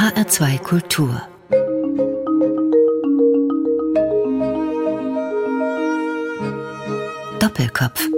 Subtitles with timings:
[0.00, 1.20] HR2 Kultur
[7.38, 8.08] Doppelkopf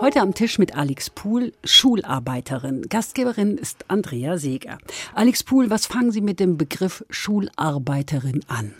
[0.00, 2.82] Heute am Tisch mit Alex Pohl, Schularbeiterin.
[2.82, 4.78] Gastgeberin ist Andrea Seeger.
[5.12, 8.74] Alex Pohl, was fangen Sie mit dem Begriff Schularbeiterin an?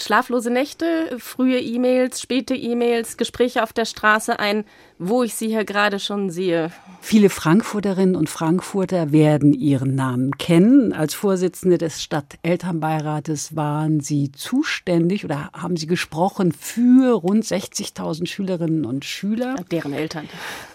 [0.00, 4.64] Schlaflose Nächte, frühe E-Mails, späte E-Mails, Gespräche auf der Straße ein,
[4.98, 6.72] wo ich sie hier gerade schon sehe.
[7.02, 10.94] Viele Frankfurterinnen und Frankfurter werden ihren Namen kennen.
[10.94, 18.86] Als Vorsitzende des Stadtelternbeirates waren Sie zuständig oder haben Sie gesprochen für rund 60.000 Schülerinnen
[18.86, 19.56] und Schüler.
[19.70, 20.28] Deren Eltern.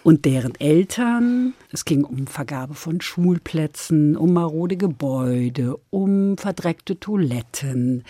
[0.04, 1.54] Und deren Eltern.
[1.72, 8.04] Es ging um Vergabe von Schulplätzen, um marode Gebäude, um verdreckte Toiletten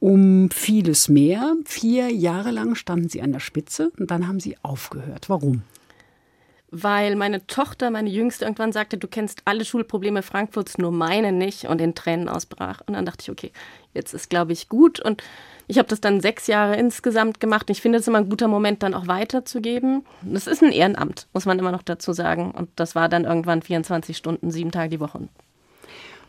[0.00, 1.54] um vieles mehr.
[1.64, 5.28] Vier Jahre lang standen sie an der Spitze und dann haben sie aufgehört.
[5.28, 5.62] Warum?
[6.70, 11.64] Weil meine Tochter, meine Jüngste, irgendwann sagte, du kennst alle Schulprobleme Frankfurts, nur meine nicht
[11.64, 12.82] und in Tränen ausbrach.
[12.86, 13.52] Und dann dachte ich, okay,
[13.94, 15.00] jetzt ist, glaube ich, gut.
[15.00, 15.22] Und
[15.66, 17.70] ich habe das dann sechs Jahre insgesamt gemacht.
[17.70, 20.04] Ich finde es immer ein guter Moment, dann auch weiterzugeben.
[20.20, 22.50] Das ist ein Ehrenamt, muss man immer noch dazu sagen.
[22.50, 25.20] Und das war dann irgendwann 24 Stunden, sieben Tage die Woche.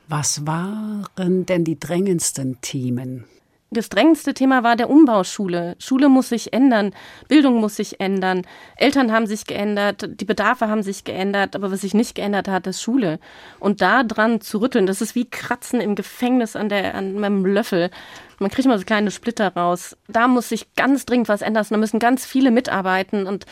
[0.08, 3.26] Was waren denn die drängendsten Themen?
[3.72, 5.76] Das drängendste Thema war der Umbau Schule.
[5.78, 6.92] Schule muss sich ändern,
[7.28, 8.42] Bildung muss sich ändern,
[8.78, 12.66] Eltern haben sich geändert, die Bedarfe haben sich geändert, aber was sich nicht geändert hat,
[12.66, 13.20] ist Schule.
[13.60, 17.46] Und da dran zu rütteln, das ist wie Kratzen im Gefängnis an, der, an meinem
[17.46, 17.92] Löffel.
[18.40, 19.96] Man kriegt immer so kleine Splitter raus.
[20.08, 21.68] Da muss sich ganz dringend was ändern.
[21.70, 23.46] Da müssen ganz viele mitarbeiten und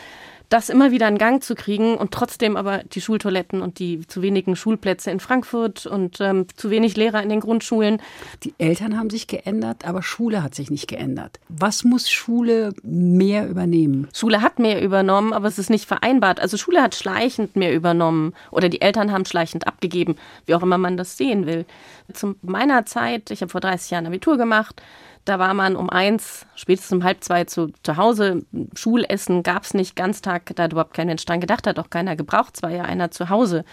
[0.48, 4.22] das immer wieder in Gang zu kriegen und trotzdem aber die Schultoiletten und die zu
[4.22, 8.00] wenigen Schulplätze in Frankfurt und ähm, zu wenig Lehrer in den Grundschulen.
[8.44, 11.38] Die Eltern haben sich geändert, aber Schule hat sich nicht geändert.
[11.48, 14.08] Was muss Schule mehr übernehmen?
[14.14, 16.40] Schule hat mehr übernommen, aber es ist nicht vereinbart.
[16.40, 20.78] Also Schule hat schleichend mehr übernommen oder die Eltern haben schleichend abgegeben, wie auch immer
[20.78, 21.66] man das sehen will.
[22.12, 24.80] Zu meiner Zeit, ich habe vor 30 Jahren Abitur gemacht,
[25.28, 28.44] da war man um eins, spätestens um halb zwei zu, zu Hause.
[28.74, 32.16] Schulessen gab es nicht, Ganztag, da hat überhaupt kein Mensch dran gedacht, hat auch keiner
[32.16, 33.64] gebraucht, es war ja einer zu Hause.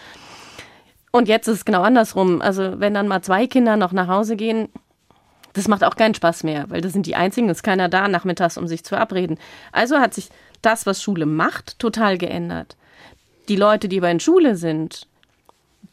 [1.12, 2.42] Und jetzt ist es genau andersrum.
[2.42, 4.68] Also wenn dann mal zwei Kinder noch nach Hause gehen,
[5.54, 8.58] das macht auch keinen Spaß mehr, weil das sind die einzigen, ist keiner da nachmittags,
[8.58, 9.38] um sich zu abreden.
[9.72, 10.30] Also hat sich
[10.62, 12.76] das, was Schule macht, total geändert.
[13.48, 15.08] Die Leute, die aber in Schule sind,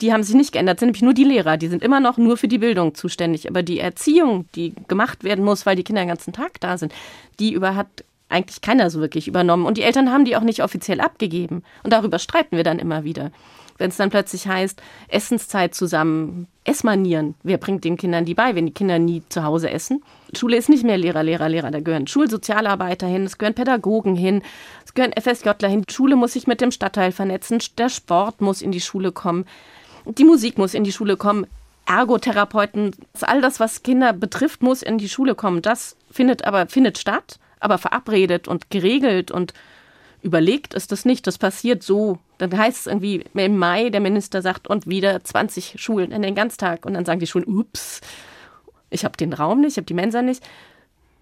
[0.03, 1.57] die haben sich nicht geändert, sind nämlich nur die Lehrer.
[1.57, 3.49] Die sind immer noch nur für die Bildung zuständig.
[3.49, 6.93] Aber die Erziehung, die gemacht werden muss, weil die Kinder den ganzen Tag da sind,
[7.39, 7.87] die über hat
[8.29, 9.67] eigentlich keiner so wirklich übernommen.
[9.67, 11.63] Und die Eltern haben die auch nicht offiziell abgegeben.
[11.83, 13.31] Und darüber streiten wir dann immer wieder.
[13.79, 18.67] Wenn es dann plötzlich heißt, Essenszeit zusammen, Essmanieren, wer bringt den Kindern die bei, wenn
[18.67, 20.05] die Kinder nie zu Hause essen?
[20.37, 21.71] Schule ist nicht mehr Lehrer, Lehrer, Lehrer.
[21.71, 24.43] Da gehören Schulsozialarbeiter hin, es gehören Pädagogen hin,
[24.85, 25.85] es gehören FSJler hin.
[25.91, 29.47] Schule muss sich mit dem Stadtteil vernetzen, der Sport muss in die Schule kommen.
[30.05, 31.47] Die Musik muss in die Schule kommen.
[31.87, 35.63] Ergotherapeuten, all das, was Kinder betrifft, muss in die Schule kommen.
[35.63, 39.53] Das findet aber findet statt, aber verabredet und geregelt und
[40.23, 41.27] überlegt ist das nicht.
[41.27, 42.19] Das passiert so.
[42.39, 46.35] Dann heißt es irgendwie im Mai, der Minister sagt, und wieder 20 Schulen in den
[46.35, 46.87] Ganztag.
[46.87, 48.01] Und dann sagen die Schulen, ups,
[48.91, 50.43] ich habe den Raum nicht, ich habe die Mensa nicht.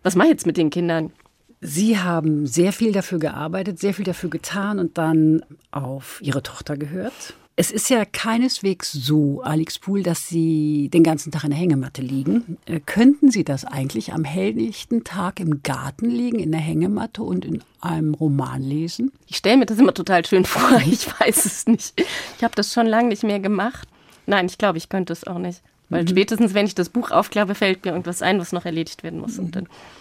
[0.03, 1.13] Was mache ich jetzt mit den Kindern?
[1.61, 6.77] Sie haben sehr viel dafür gearbeitet, sehr viel dafür getan und dann auf Ihre Tochter
[6.79, 7.35] gehört.
[7.61, 12.01] Es ist ja keineswegs so, Alex Pool, dass Sie den ganzen Tag in der Hängematte
[12.01, 12.57] liegen.
[12.65, 17.45] Äh, könnten Sie das eigentlich am helllichten Tag im Garten liegen, in der Hängematte und
[17.45, 19.13] in einem Roman lesen?
[19.27, 20.81] Ich stelle mir das immer total schön vor.
[20.91, 22.03] Ich weiß es nicht.
[22.39, 23.87] Ich habe das schon lange nicht mehr gemacht.
[24.25, 25.61] Nein, ich glaube, ich könnte es auch nicht.
[25.91, 26.09] Weil mhm.
[26.09, 29.39] spätestens, wenn ich das Buch aufklappe, fällt mir irgendwas ein, was noch erledigt werden muss.
[29.39, 29.51] Mhm.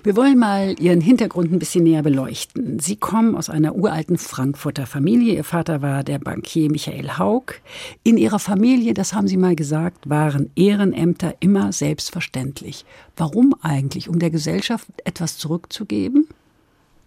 [0.04, 2.80] Wir wollen mal Ihren Hintergrund ein bisschen näher beleuchten.
[2.80, 5.36] Sie kommen aus einer uralten Frankfurter Familie.
[5.36, 7.56] Ihr Vater war der Bankier Michael Haug.
[8.04, 12.86] In Ihrer Familie, das haben Sie mal gesagt, waren Ehrenämter immer selbstverständlich.
[13.18, 14.08] Warum eigentlich?
[14.08, 16.28] Um der Gesellschaft etwas zurückzugeben?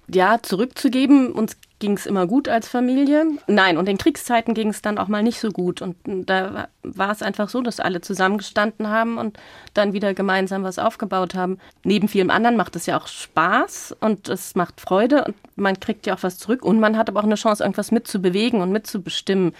[0.08, 1.32] Ja, zurückzugeben.
[1.32, 3.26] Uns ging es immer gut als Familie.
[3.48, 5.82] Nein, und in Kriegszeiten ging es dann auch mal nicht so gut.
[5.82, 9.38] Und da war es einfach so, dass alle zusammengestanden haben und
[9.74, 11.58] dann wieder gemeinsam was aufgebaut haben.
[11.82, 16.06] Neben vielem anderen macht es ja auch Spaß und es macht Freude und man kriegt
[16.06, 19.52] ja auch was zurück und man hat aber auch eine Chance, irgendwas mitzubewegen und mitzubestimmen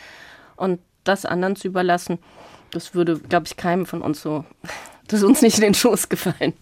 [0.55, 2.19] und das anderen zu überlassen.
[2.71, 4.45] Das würde, glaube ich, keinem von uns so,
[5.09, 6.53] das ist uns nicht in den Schoß gefallen.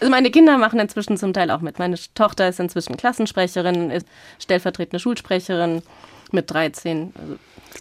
[0.00, 1.78] Also meine Kinder machen inzwischen zum Teil auch mit.
[1.78, 4.06] Meine Tochter ist inzwischen Klassensprecherin, ist
[4.38, 5.82] stellvertretende Schulsprecherin
[6.32, 7.12] mit 13.
[7.16, 7.36] Also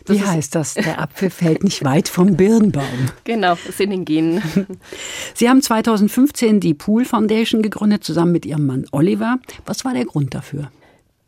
[0.08, 0.74] Wie heißt das?
[0.76, 3.10] Der Apfel fällt nicht weit vom Birnbaum.
[3.24, 4.42] Genau, ist in den Genen.
[5.34, 9.40] Sie haben 2015 die Pool Foundation gegründet, zusammen mit Ihrem Mann Oliver.
[9.66, 10.72] Was war der Grund dafür?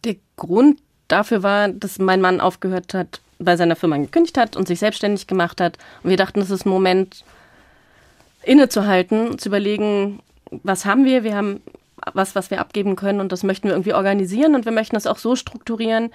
[0.04, 4.68] Der Grund dafür war, dass mein Mann aufgehört hat, bei seiner Firma gekündigt hat und
[4.68, 5.78] sich selbstständig gemacht hat.
[6.04, 7.24] Und wir dachten, das ist ein Moment,
[8.44, 10.20] innezuhalten, zu überlegen,
[10.64, 11.24] was haben wir?
[11.24, 11.62] Wir haben
[12.14, 15.08] was, was wir abgeben können und das möchten wir irgendwie organisieren und wir möchten das
[15.08, 16.12] auch so strukturieren,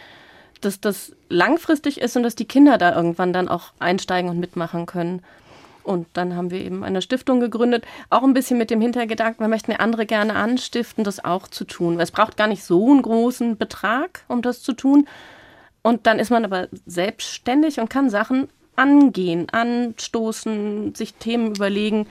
[0.61, 4.87] dass das langfristig ist und dass die Kinder da irgendwann dann auch einsteigen und mitmachen
[4.87, 5.23] können.
[5.85, 9.49] Und dann haben wir eben eine Stiftung gegründet, auch ein bisschen mit dem Hintergedanken, wir
[9.49, 12.01] möchten andere gerne anstiften, das auch zu tun.
[12.01, 15.07] Es braucht gar nicht so einen großen Betrag, um das zu tun.
[15.83, 22.09] Und dann ist man aber selbstständig und kann Sachen angehen, anstoßen, sich Themen überlegen.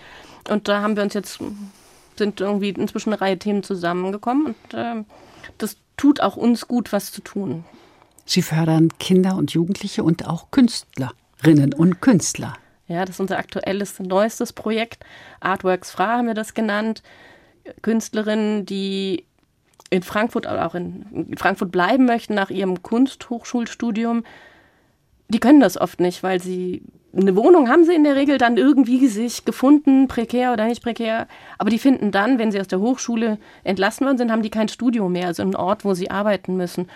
[0.50, 1.40] Und da haben wir uns jetzt,
[2.18, 5.04] sind irgendwie inzwischen eine Reihe Themen zusammengekommen und äh,
[5.58, 7.64] das tut auch uns gut, was zu tun.
[8.26, 12.58] Sie fördern Kinder und Jugendliche und auch Künstlerinnen und Künstler.
[12.88, 15.04] Ja, das ist unser aktuelles, neuestes Projekt.
[15.40, 17.02] Artworks Fra haben wir das genannt.
[17.82, 19.26] Künstlerinnen, die
[19.90, 24.24] in Frankfurt oder auch in Frankfurt bleiben möchten nach ihrem Kunsthochschulstudium,
[25.30, 26.84] die können das oft nicht, weil sie
[27.16, 31.28] eine Wohnung haben sie in der Regel dann irgendwie sich gefunden, prekär oder nicht prekär.
[31.58, 34.68] Aber die finden dann, wenn sie aus der Hochschule entlassen worden sind, haben die kein
[34.68, 36.90] Studio mehr, also einen Ort, wo sie arbeiten müssen.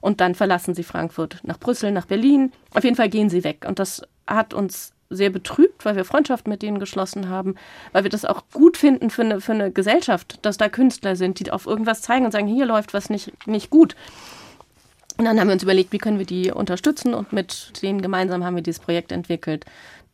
[0.00, 2.52] Und dann verlassen sie Frankfurt nach Brüssel, nach Berlin.
[2.74, 3.64] Auf jeden Fall gehen sie weg.
[3.68, 7.54] Und das hat uns sehr betrübt, weil wir Freundschaft mit denen geschlossen haben,
[7.92, 11.38] weil wir das auch gut finden für eine, für eine Gesellschaft, dass da Künstler sind,
[11.38, 13.94] die auf irgendwas zeigen und sagen, hier läuft was nicht, nicht gut.
[15.16, 18.44] Und dann haben wir uns überlegt, wie können wir die unterstützen und mit denen gemeinsam
[18.44, 19.64] haben wir dieses Projekt entwickelt,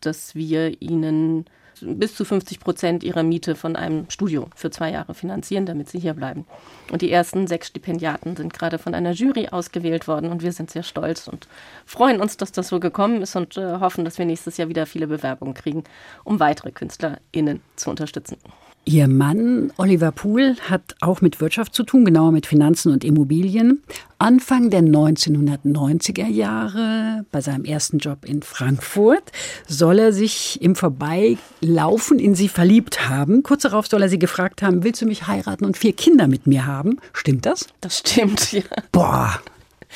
[0.00, 1.44] dass wir ihnen
[1.80, 5.98] bis zu 50 Prozent ihrer Miete von einem Studio für zwei Jahre finanzieren, damit sie
[5.98, 6.46] hier bleiben.
[6.90, 10.70] Und die ersten sechs Stipendiaten sind gerade von einer Jury ausgewählt worden und wir sind
[10.70, 11.48] sehr stolz und
[11.84, 14.86] freuen uns, dass das so gekommen ist und äh, hoffen, dass wir nächstes Jahr wieder
[14.86, 15.84] viele Bewerbungen kriegen,
[16.24, 18.36] um weitere KünstlerInnen zu unterstützen.
[18.84, 23.80] Ihr Mann Oliver Pool hat auch mit Wirtschaft zu tun, genauer mit Finanzen und Immobilien.
[24.18, 29.30] Anfang der 1990er Jahre, bei seinem ersten Job in Frankfurt,
[29.68, 33.44] soll er sich im Vorbeilaufen in sie verliebt haben.
[33.44, 36.48] Kurz darauf soll er sie gefragt haben, willst du mich heiraten und vier Kinder mit
[36.48, 36.98] mir haben?
[37.12, 37.68] Stimmt das?
[37.80, 38.62] Das stimmt, ja.
[38.90, 39.40] Boah,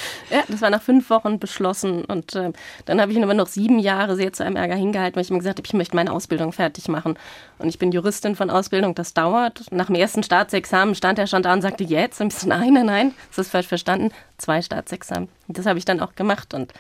[0.31, 2.04] ja, das war nach fünf Wochen beschlossen.
[2.04, 2.52] Und äh,
[2.84, 5.31] dann habe ich ihn aber noch sieben Jahre sehr zu einem Ärger hingehalten, weil ich
[5.31, 7.19] ihm gesagt habe, ich möchte meine Ausbildung fertig machen.
[7.58, 9.62] Und ich bin Juristin von Ausbildung, das dauert.
[9.70, 12.20] Nach dem ersten Staatsexamen stand er schon da und sagte, jetzt?
[12.20, 14.10] Und ich so, nein, nein, nein, das ist falsch verstanden.
[14.38, 15.28] Zwei Staatsexamen.
[15.48, 16.54] Das habe ich dann auch gemacht.
[16.54, 16.72] Und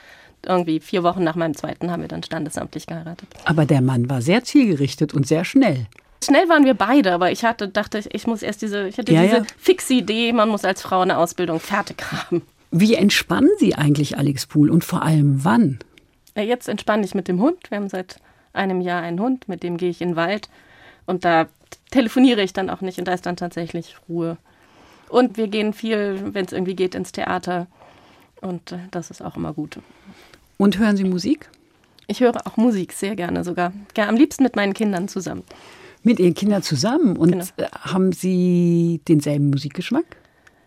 [0.44, 3.28] irgendwie vier Wochen nach meinem zweiten haben wir dann standesamtlich geheiratet.
[3.44, 5.86] Aber der Mann war sehr zielgerichtet und sehr schnell.
[6.24, 9.22] Schnell waren wir beide, aber ich hatte, dachte, ich muss erst diese, ich hatte Ja,
[9.22, 9.44] diese ja.
[9.58, 12.42] fixe Idee, man muss als Frau eine Ausbildung fertig haben.
[12.70, 15.78] Wie entspannen Sie eigentlich, Alex Pool, und vor allem wann?
[16.36, 17.70] Jetzt entspanne ich mit dem Hund.
[17.70, 18.16] Wir haben seit
[18.52, 20.48] einem Jahr einen Hund, mit dem gehe ich in den Wald
[21.06, 21.46] und da
[21.90, 24.36] telefoniere ich dann auch nicht und da ist dann tatsächlich Ruhe.
[25.08, 27.66] Und wir gehen viel, wenn es irgendwie geht, ins Theater
[28.40, 29.78] und äh, das ist auch immer gut.
[30.58, 31.48] Und hören Sie Musik?
[32.08, 33.72] Ich höre auch Musik sehr gerne sogar.
[33.96, 35.42] Ja, am liebsten mit meinen Kindern zusammen.
[36.02, 37.16] Mit Ihren Kindern zusammen.
[37.16, 37.44] Und Genau.
[37.56, 40.04] äh, haben Sie denselben Musikgeschmack?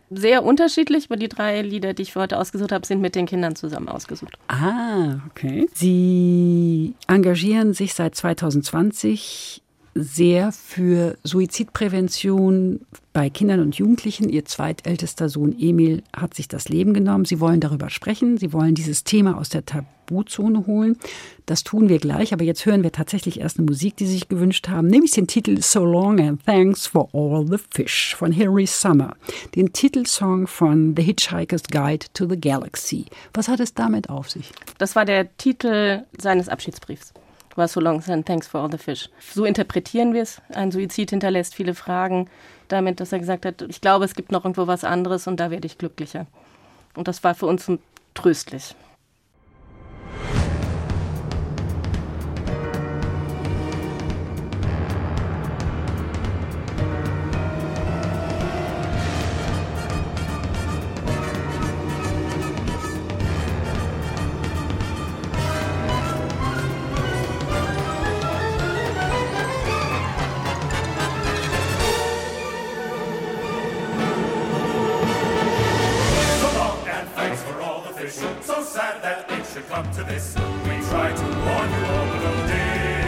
[0.10, 3.26] Sehr unterschiedlich, aber die drei Lieder, die ich für heute ausgesucht habe, sind mit den
[3.26, 4.34] Kindern zusammen ausgesucht.
[4.48, 5.68] Ah, okay.
[5.74, 9.62] Sie engagieren sich seit 2020
[10.04, 12.82] sehr für Suizidprävention
[13.14, 14.30] bei Kindern und Jugendlichen.
[14.30, 17.26] Ihr zweitältester Sohn Emil hat sich das Leben genommen.
[17.26, 18.38] Sie wollen darüber sprechen.
[18.38, 20.98] Sie wollen dieses Thema aus der Tabuzone holen.
[21.46, 24.30] Das tun wir gleich, aber jetzt hören wir tatsächlich erst eine Musik, die Sie sich
[24.30, 28.68] gewünscht haben, nämlich den Titel So Long and Thanks for All the Fish von Hilary
[28.68, 29.16] Summer,
[29.56, 33.06] den Titelsong von The Hitchhiker's Guide to the Galaxy.
[33.34, 34.52] Was hat es damit auf sich?
[34.78, 37.14] Das war der Titel seines Abschiedsbriefs.
[37.56, 39.10] War So long and thanks for all the fish.
[39.20, 40.42] So interpretieren wir es.
[40.54, 42.30] Ein Suizid hinterlässt viele Fragen,
[42.68, 45.52] damit, dass er gesagt hat, ich glaube, es gibt noch irgendwo was anderes und da
[45.52, 46.28] werde ich glücklicher.
[46.96, 47.70] Und das war für uns
[48.14, 48.76] tröstlich.
[79.02, 80.36] That it should come to this.
[80.36, 83.00] We try to warn you all, but oh dear.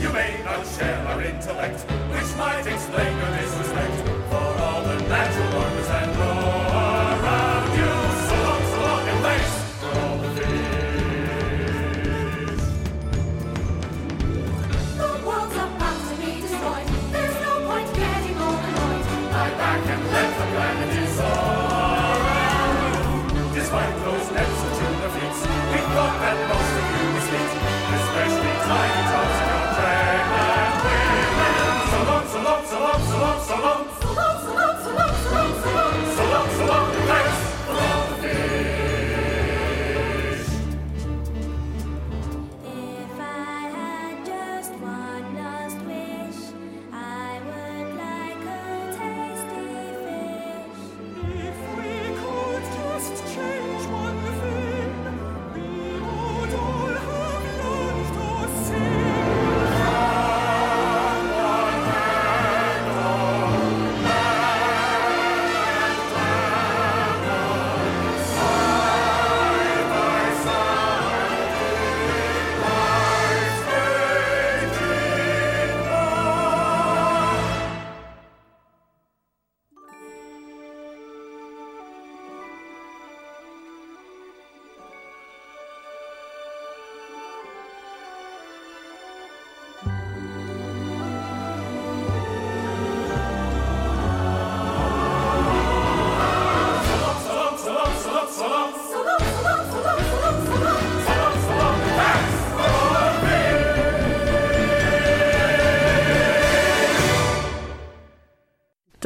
[0.00, 3.67] You may not share our intellect, which might explain your disrespect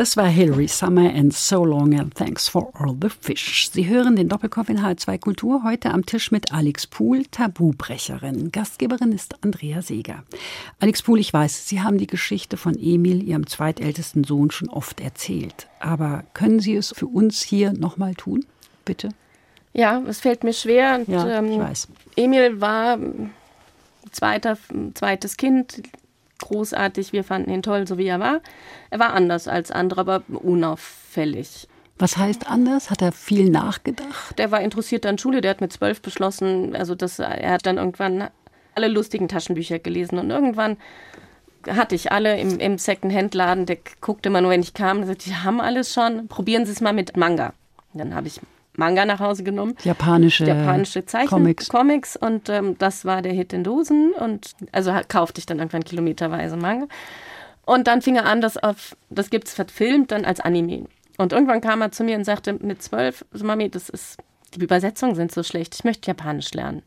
[0.03, 3.71] Das war Hilary Summer and So Long and Thanks for All the Fish.
[3.71, 8.51] Sie hören den Doppelkopf in H2 Kultur heute am Tisch mit Alex Pohl, Tabubrecherin.
[8.51, 10.25] Gastgeberin ist Andrea Seeger.
[10.81, 15.01] Alex Pohl, ich weiß, Sie haben die Geschichte von Emil, Ihrem zweitältesten Sohn, schon oft
[15.01, 15.69] erzählt.
[15.79, 18.45] Aber können Sie es für uns hier nochmal tun?
[18.85, 19.11] Bitte?
[19.73, 20.97] Ja, es fällt mir schwer.
[20.97, 21.87] Und, Ja, ich ähm, weiß.
[22.17, 23.31] Emil war ähm,
[24.11, 24.59] zweiter,
[24.95, 25.81] zweites Kind,
[26.43, 27.13] großartig.
[27.13, 28.41] Wir fanden ihn toll, so wie er war.
[28.91, 31.69] Er war anders als andere, aber unauffällig.
[31.99, 32.91] Was heißt anders?
[32.91, 34.39] Hat er viel nachgedacht?
[34.39, 37.79] Der war interessiert an Schule, der hat mit zwölf beschlossen, also das, er hat dann
[37.79, 38.29] irgendwann
[38.75, 40.79] alle lustigen Taschenbücher gelesen und irgendwann
[41.69, 45.29] hatte ich alle im, im Second-Hand-Laden, der guckte immer nur, wenn ich kam, und sagte,
[45.29, 47.53] die haben alles schon, probieren Sie es mal mit Manga.
[47.95, 48.41] Dann habe ich
[48.75, 49.75] Manga nach Hause genommen.
[49.85, 51.69] Japanische, japanische Zeichen, Comics.
[51.69, 55.85] Comics und ähm, das war der Hit in Dosen und also kaufte ich dann irgendwann
[55.85, 56.87] kilometerweise Manga.
[57.65, 60.87] Und dann fing er an, das auf, das gibt's verfilmt dann als Anime.
[61.19, 64.19] Und irgendwann kam er zu mir und sagte mit zwölf, so, Mami, das ist,
[64.55, 66.83] die Übersetzungen sind so schlecht, ich möchte Japanisch lernen.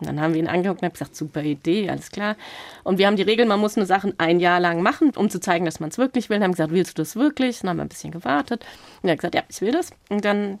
[0.00, 2.36] Und dann haben wir ihn angeguckt und haben gesagt, super Idee, alles klar.
[2.82, 5.38] Und wir haben die Regel, man muss nur Sachen ein Jahr lang machen, um zu
[5.38, 6.38] zeigen, dass man es wirklich will.
[6.38, 7.60] Und haben gesagt, willst du das wirklich?
[7.60, 8.66] Dann haben wir ein bisschen gewartet.
[9.00, 9.90] Und er hat gesagt, ja, ich will das.
[10.08, 10.58] Und dann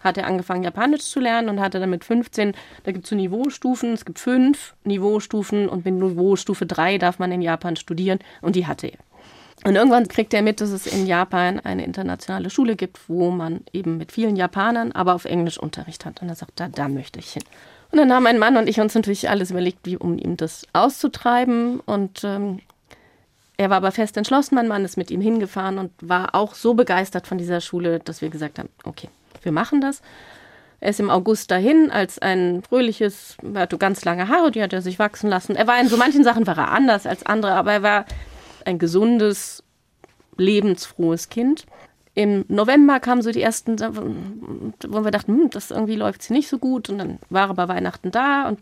[0.00, 2.54] hat er angefangen, Japanisch zu lernen und hatte dann mit 15,
[2.84, 7.32] da gibt es so Niveaustufen, es gibt fünf Niveaustufen und mit Niveaustufe 3 darf man
[7.32, 8.98] in Japan studieren und die hatte er.
[9.64, 13.60] Und irgendwann kriegt er mit, dass es in Japan eine internationale Schule gibt, wo man
[13.72, 16.22] eben mit vielen Japanern, aber auf Englisch Unterricht hat.
[16.22, 17.42] Und er sagt, da, da möchte ich hin.
[17.90, 20.66] Und dann haben mein Mann und ich uns natürlich alles überlegt, wie, um ihm das
[20.72, 21.80] auszutreiben.
[21.80, 22.60] Und ähm,
[23.58, 26.72] er war aber fest entschlossen, mein Mann ist mit ihm hingefahren und war auch so
[26.72, 29.10] begeistert von dieser Schule, dass wir gesagt haben, okay,
[29.42, 30.02] wir machen das.
[30.80, 34.72] Er ist im August dahin als ein fröhliches, er hatte ganz lange Haare, die hat
[34.72, 35.54] er sich wachsen lassen.
[35.54, 38.04] Er war in so manchen Sachen war er anders als andere, aber er war
[38.64, 39.62] ein gesundes,
[40.38, 41.66] lebensfrohes Kind.
[42.14, 46.48] Im November kamen so die ersten, wo wir dachten, hm, das irgendwie läuft sie nicht
[46.48, 46.88] so gut.
[46.88, 48.58] Und dann war er bei Weihnachten da und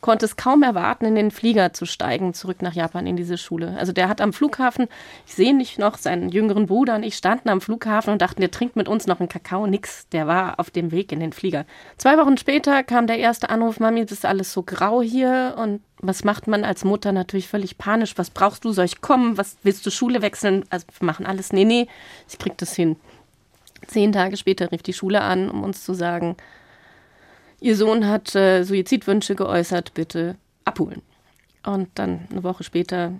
[0.00, 3.76] konnte es kaum erwarten, in den Flieger zu steigen, zurück nach Japan in diese Schule.
[3.78, 4.88] Also der hat am Flughafen,
[5.26, 8.50] ich sehe nicht noch, seinen jüngeren Bruder und ich standen am Flughafen und dachten, der
[8.50, 10.08] trinkt mit uns noch einen Kakao, nix.
[10.10, 11.66] Der war auf dem Weg in den Flieger.
[11.98, 15.82] Zwei Wochen später kam der erste Anruf, Mami, das ist alles so grau hier und
[16.02, 18.16] was macht man als Mutter natürlich völlig panisch?
[18.16, 18.72] Was brauchst du?
[18.72, 19.36] Soll ich kommen?
[19.36, 20.64] Was willst du Schule wechseln?
[20.70, 21.52] Also wir machen alles.
[21.52, 21.88] Nee, nee,
[22.28, 22.96] ich krieg das hin.
[23.86, 26.36] Zehn Tage später rief die Schule an, um uns zu sagen,
[27.60, 31.02] Ihr Sohn hat äh, Suizidwünsche geäußert, bitte abholen.
[31.64, 33.12] Und dann eine Woche später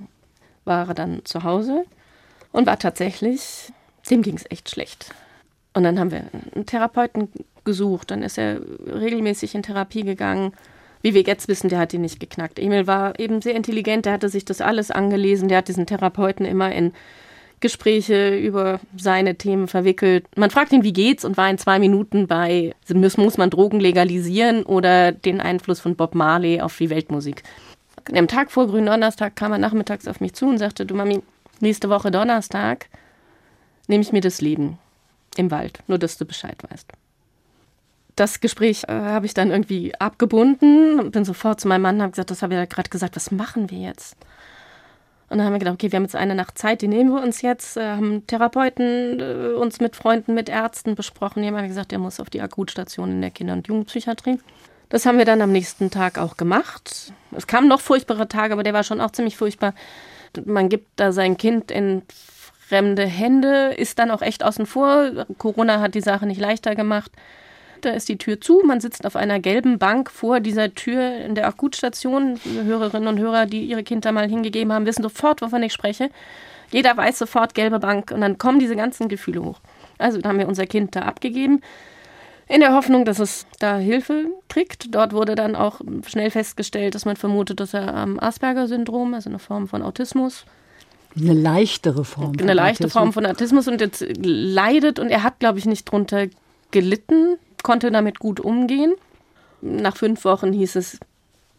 [0.64, 1.84] war er dann zu Hause
[2.52, 3.72] und war tatsächlich,
[4.08, 5.14] dem ging es echt schlecht.
[5.74, 7.28] Und dann haben wir einen Therapeuten
[7.64, 10.52] gesucht, dann ist er regelmäßig in Therapie gegangen.
[11.02, 12.58] Wie wir jetzt wissen, der hat ihn nicht geknackt.
[12.58, 16.44] Emil war eben sehr intelligent, der hatte sich das alles angelesen, der hat diesen Therapeuten
[16.44, 16.92] immer in
[17.60, 20.26] Gespräche über seine Themen verwickelt.
[20.36, 23.80] Man fragt ihn, wie geht's und war in zwei Minuten bei, muss, muss man Drogen
[23.80, 27.42] legalisieren oder den Einfluss von Bob Marley auf die Weltmusik.
[28.14, 31.22] Am Tag vor Gründonnerstag kam er nachmittags auf mich zu und sagte, du Mami,
[31.60, 32.86] nächste Woche Donnerstag
[33.88, 34.78] nehme ich mir das Leben
[35.36, 36.88] im Wald, nur dass du Bescheid weißt.
[38.16, 42.02] Das Gespräch äh, habe ich dann irgendwie abgebunden und bin sofort zu meinem Mann und
[42.02, 44.16] habe gesagt, das habe ich ja gerade gesagt, was machen wir jetzt?
[45.30, 47.22] Und dann haben wir gedacht, okay, wir haben jetzt eine Nacht Zeit, die nehmen wir
[47.22, 47.76] uns jetzt.
[47.76, 51.42] Äh, haben Therapeuten äh, uns mit Freunden, mit Ärzten besprochen.
[51.42, 54.40] Die haben gesagt, der muss auf die Akutstation in der Kinder- und Jugendpsychiatrie.
[54.88, 57.12] Das haben wir dann am nächsten Tag auch gemacht.
[57.30, 59.72] Es kamen noch furchtbare Tage, aber der war schon auch ziemlich furchtbar.
[60.44, 62.02] Man gibt da sein Kind in
[62.58, 65.26] fremde Hände, ist dann auch echt außen vor.
[65.38, 67.12] Corona hat die Sache nicht leichter gemacht.
[67.84, 71.34] Da ist die Tür zu, man sitzt auf einer gelben Bank vor dieser Tür in
[71.34, 72.38] der Akutstation.
[72.64, 76.10] Hörerinnen und Hörer, die ihre Kinder mal hingegeben haben, wissen sofort, wovon ich spreche.
[76.70, 79.60] Jeder weiß sofort gelbe Bank und dann kommen diese ganzen Gefühle hoch.
[79.98, 81.60] Also dann haben wir unser Kind da abgegeben,
[82.48, 84.94] in der Hoffnung, dass es da Hilfe kriegt.
[84.94, 89.38] Dort wurde dann auch schnell festgestellt, dass man vermutet, dass er am Asperger-Syndrom, also eine
[89.38, 90.44] Form von Autismus,
[91.16, 92.32] Eine leichtere Form.
[92.40, 92.92] eine leichte Autismus.
[92.92, 96.26] Form von Autismus und jetzt leidet und er hat, glaube ich, nicht drunter
[96.72, 98.94] gelitten, konnte damit gut umgehen.
[99.60, 100.98] Nach fünf Wochen hieß es,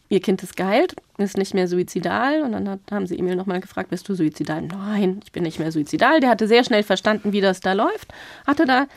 [0.10, 2.42] ihr Kind ist geheilt, ist nicht mehr suizidal.
[2.42, 4.62] Und dann hat, haben sie Emil nochmal gefragt, bist du suizidal?
[4.62, 6.20] Nein, ich bin nicht mehr suizidal.
[6.20, 8.14] Der hatte sehr schnell verstanden, wie das da läuft.
[8.46, 8.88] Hatte da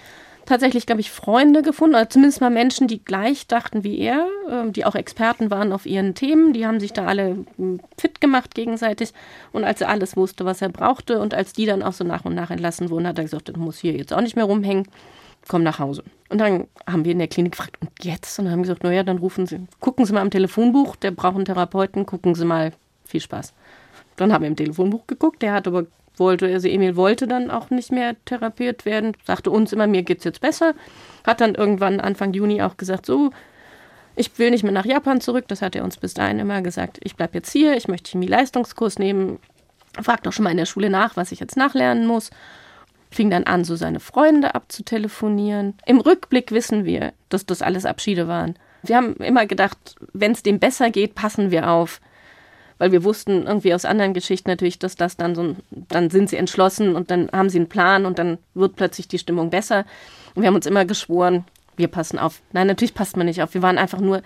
[0.47, 4.73] tatsächlich, glaube ich, Freunde gefunden, oder zumindest mal Menschen, die gleich dachten wie er, ähm,
[4.73, 6.53] die auch Experten waren auf ihren Themen.
[6.53, 9.13] Die haben sich da alle mm, fit gemacht gegenseitig.
[9.53, 12.25] Und als er alles wusste, was er brauchte und als die dann auch so nach
[12.25, 14.87] und nach entlassen wurden, hat er gesagt, du musst hier jetzt auch nicht mehr rumhängen,
[15.49, 16.03] komm nach Hause.
[16.29, 18.39] Und dann haben wir in der Klinik gefragt, und jetzt?
[18.39, 21.11] Und dann haben wir gesagt, naja, dann rufen Sie, gucken Sie mal im Telefonbuch, der
[21.11, 22.73] braucht einen Therapeuten, gucken Sie mal,
[23.05, 23.53] viel Spaß.
[24.17, 25.87] Dann haben wir im Telefonbuch geguckt, der hat aber
[26.17, 30.25] wollte, also Emil wollte dann auch nicht mehr therapiert werden, sagte uns immer, mir geht's
[30.25, 30.75] jetzt besser.
[31.25, 33.31] Hat dann irgendwann Anfang Juni auch gesagt, so,
[34.17, 35.47] ich will nicht mehr nach Japan zurück.
[35.49, 37.01] Das hat er uns bis dahin immer gesagt.
[37.03, 39.39] Ich bleibe jetzt hier, ich möchte Chemie-Leistungskurs nehmen.
[40.01, 42.31] Fragt doch schon mal in der Schule nach, was ich jetzt nachlernen muss.
[43.15, 45.75] Fing dann an, so seine Freunde abzutelefonieren.
[45.87, 48.57] Im Rückblick wissen wir, dass das alles Abschiede waren.
[48.83, 49.79] Wir haben immer gedacht,
[50.13, 52.01] wenn es dem besser geht, passen wir auf.
[52.77, 56.29] Weil wir wussten irgendwie aus anderen Geschichten natürlich, dass das dann so, ein- dann sind
[56.29, 59.85] sie entschlossen und dann haben sie einen Plan und dann wird plötzlich die Stimmung besser.
[60.35, 61.45] Und wir haben uns immer geschworen,
[61.77, 62.43] wir passen auf.
[62.53, 63.55] Nein, natürlich passt man nicht auf.
[63.55, 64.23] Wir waren einfach nur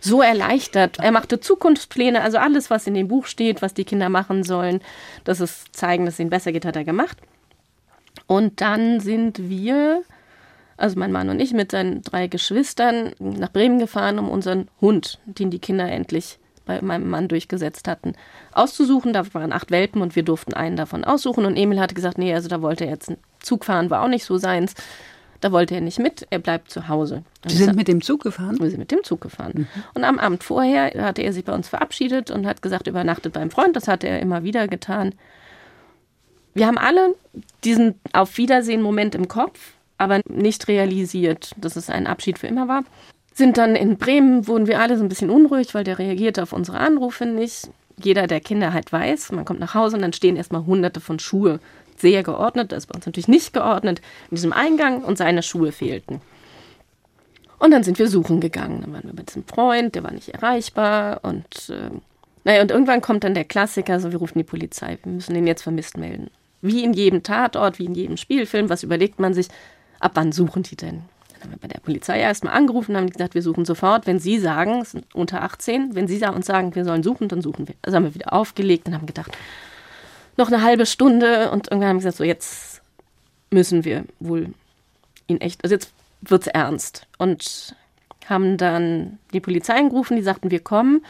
[0.00, 0.98] so erleichtert.
[1.00, 4.80] Er machte Zukunftspläne, also alles, was in dem Buch steht, was die Kinder machen sollen,
[5.24, 7.16] dass es zeigen, dass es ihnen besser geht, hat er gemacht.
[8.26, 10.02] Und dann sind wir,
[10.76, 15.18] also mein Mann und ich, mit seinen drei Geschwistern nach Bremen gefahren, um unseren Hund,
[15.26, 18.14] den die Kinder endlich bei meinem Mann durchgesetzt hatten,
[18.52, 19.12] auszusuchen.
[19.12, 21.46] Da waren acht Welpen und wir durften einen davon aussuchen.
[21.46, 24.08] Und Emil hatte gesagt, nee, also da wollte er jetzt einen Zug fahren, war auch
[24.08, 24.74] nicht so seins.
[25.40, 27.22] Da wollte er nicht mit, er bleibt zu Hause.
[27.44, 28.58] Und Sie sind mit dem Zug gefahren?
[28.58, 29.68] wir sind mit dem Zug gefahren.
[29.94, 33.50] Und am Abend vorher hatte er sich bei uns verabschiedet und hat gesagt, übernachtet beim
[33.50, 33.76] Freund.
[33.76, 35.14] Das hatte er immer wieder getan.
[36.56, 37.14] Wir haben alle
[37.64, 42.82] diesen Auf Wiedersehen-Moment im Kopf, aber nicht realisiert, dass es ein Abschied für immer war.
[43.34, 46.54] Sind dann in Bremen, wurden wir alle so ein bisschen unruhig, weil der reagierte auf
[46.54, 47.68] unsere Anrufe nicht.
[48.02, 51.18] Jeder, der Kinder halt weiß, man kommt nach Hause und dann stehen erstmal hunderte von
[51.18, 51.60] Schuhe.
[51.98, 55.72] Sehr geordnet, das ist bei uns natürlich nicht geordnet, in diesem Eingang und seine Schuhe
[55.72, 56.22] fehlten.
[57.58, 58.80] Und dann sind wir suchen gegangen.
[58.80, 61.20] Dann waren wir mit diesem Freund, der war nicht erreichbar.
[61.22, 61.90] Und äh,
[62.44, 65.46] naja, und irgendwann kommt dann der Klassiker, so wir rufen die Polizei, wir müssen den
[65.46, 66.30] jetzt vermisst melden.
[66.62, 69.48] Wie in jedem Tatort, wie in jedem Spielfilm, was überlegt man sich,
[70.00, 71.02] ab wann suchen die denn?
[71.32, 74.06] Dann haben wir bei der Polizei erstmal angerufen und haben gesagt, wir suchen sofort.
[74.06, 77.42] Wenn Sie sagen, es sind unter 18, wenn Sie uns sagen, wir sollen suchen, dann
[77.42, 77.74] suchen wir.
[77.82, 79.36] Also haben wir wieder aufgelegt und haben gedacht,
[80.36, 82.82] noch eine halbe Stunde und irgendwann haben wir gesagt, so jetzt
[83.50, 84.52] müssen wir wohl
[85.28, 85.92] ihn echt, also jetzt
[86.22, 87.06] wird's ernst.
[87.18, 87.74] Und
[88.28, 91.04] haben dann die Polizei angerufen, die sagten, wir kommen.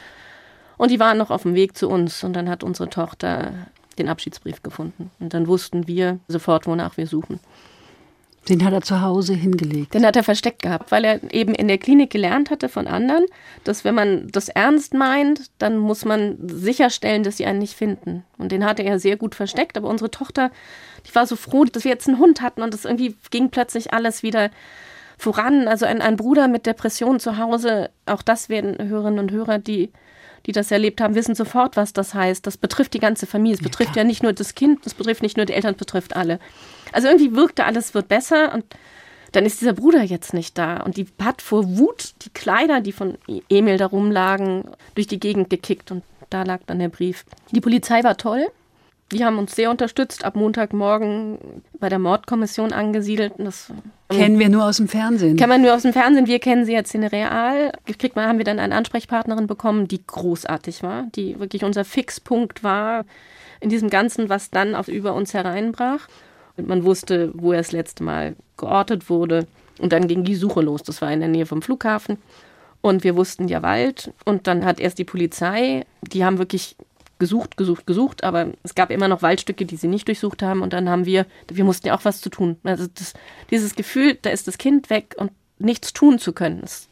[0.76, 2.22] Und die waren noch auf dem Weg zu uns.
[2.22, 3.52] Und dann hat unsere Tochter
[3.98, 5.11] den Abschiedsbrief gefunden.
[5.18, 7.40] Und dann wussten wir sofort, wonach wir suchen.
[8.48, 9.94] Den hat er zu Hause hingelegt.
[9.94, 13.24] Den hat er versteckt gehabt, weil er eben in der Klinik gelernt hatte von anderen,
[13.64, 18.24] dass wenn man das ernst meint, dann muss man sicherstellen, dass sie einen nicht finden.
[18.38, 19.76] Und den hatte er sehr gut versteckt.
[19.76, 20.52] Aber unsere Tochter,
[21.09, 23.92] die war so froh, dass wir jetzt einen Hund hatten und das irgendwie ging plötzlich
[23.92, 24.50] alles wieder
[25.18, 25.66] voran.
[25.66, 29.90] Also ein, ein Bruder mit Depression zu Hause, auch das werden Hörerinnen und Hörer, die,
[30.46, 32.46] die das erlebt haben, wissen sofort, was das heißt.
[32.46, 33.56] Das betrifft die ganze Familie.
[33.56, 36.16] Es betrifft ja nicht nur das Kind, das betrifft nicht nur die Eltern, es betrifft
[36.16, 36.38] alle.
[36.92, 38.64] Also irgendwie wirkte alles wird besser und
[39.32, 40.78] dann ist dieser Bruder jetzt nicht da.
[40.78, 45.50] Und die hat vor Wut die Kleider, die von Emil da rumlagen, durch die Gegend
[45.50, 47.24] gekickt und da lag dann der Brief.
[47.50, 48.46] Die Polizei war toll.
[49.12, 51.38] Die haben uns sehr unterstützt, ab Montagmorgen
[51.78, 53.34] bei der Mordkommission angesiedelt.
[53.38, 53.72] Das
[54.08, 55.36] Kennen wir nur aus dem Fernsehen.
[55.36, 56.26] kann man nur aus dem Fernsehen.
[56.26, 57.72] Wir kennen sie jetzt in Real.
[57.84, 62.64] Gekriegt mal haben wir dann eine Ansprechpartnerin bekommen, die großartig war, die wirklich unser Fixpunkt
[62.64, 63.04] war
[63.60, 66.08] in diesem Ganzen, was dann auf über uns hereinbrach.
[66.56, 69.46] Und man wusste, wo er das letzte Mal geortet wurde.
[69.78, 70.82] Und dann ging die Suche los.
[70.82, 72.18] Das war in der Nähe vom Flughafen.
[72.80, 74.12] Und wir wussten ja Wald.
[74.24, 76.76] Und dann hat erst die Polizei, die haben wirklich
[77.18, 80.62] gesucht, gesucht, gesucht, aber es gab immer noch Waldstücke, die sie nicht durchsucht haben.
[80.62, 82.57] Und dann haben wir, wir mussten ja auch was zu tun.
[82.64, 83.14] Also das,
[83.50, 86.88] dieses Gefühl, da ist das Kind weg und nichts tun zu können, ist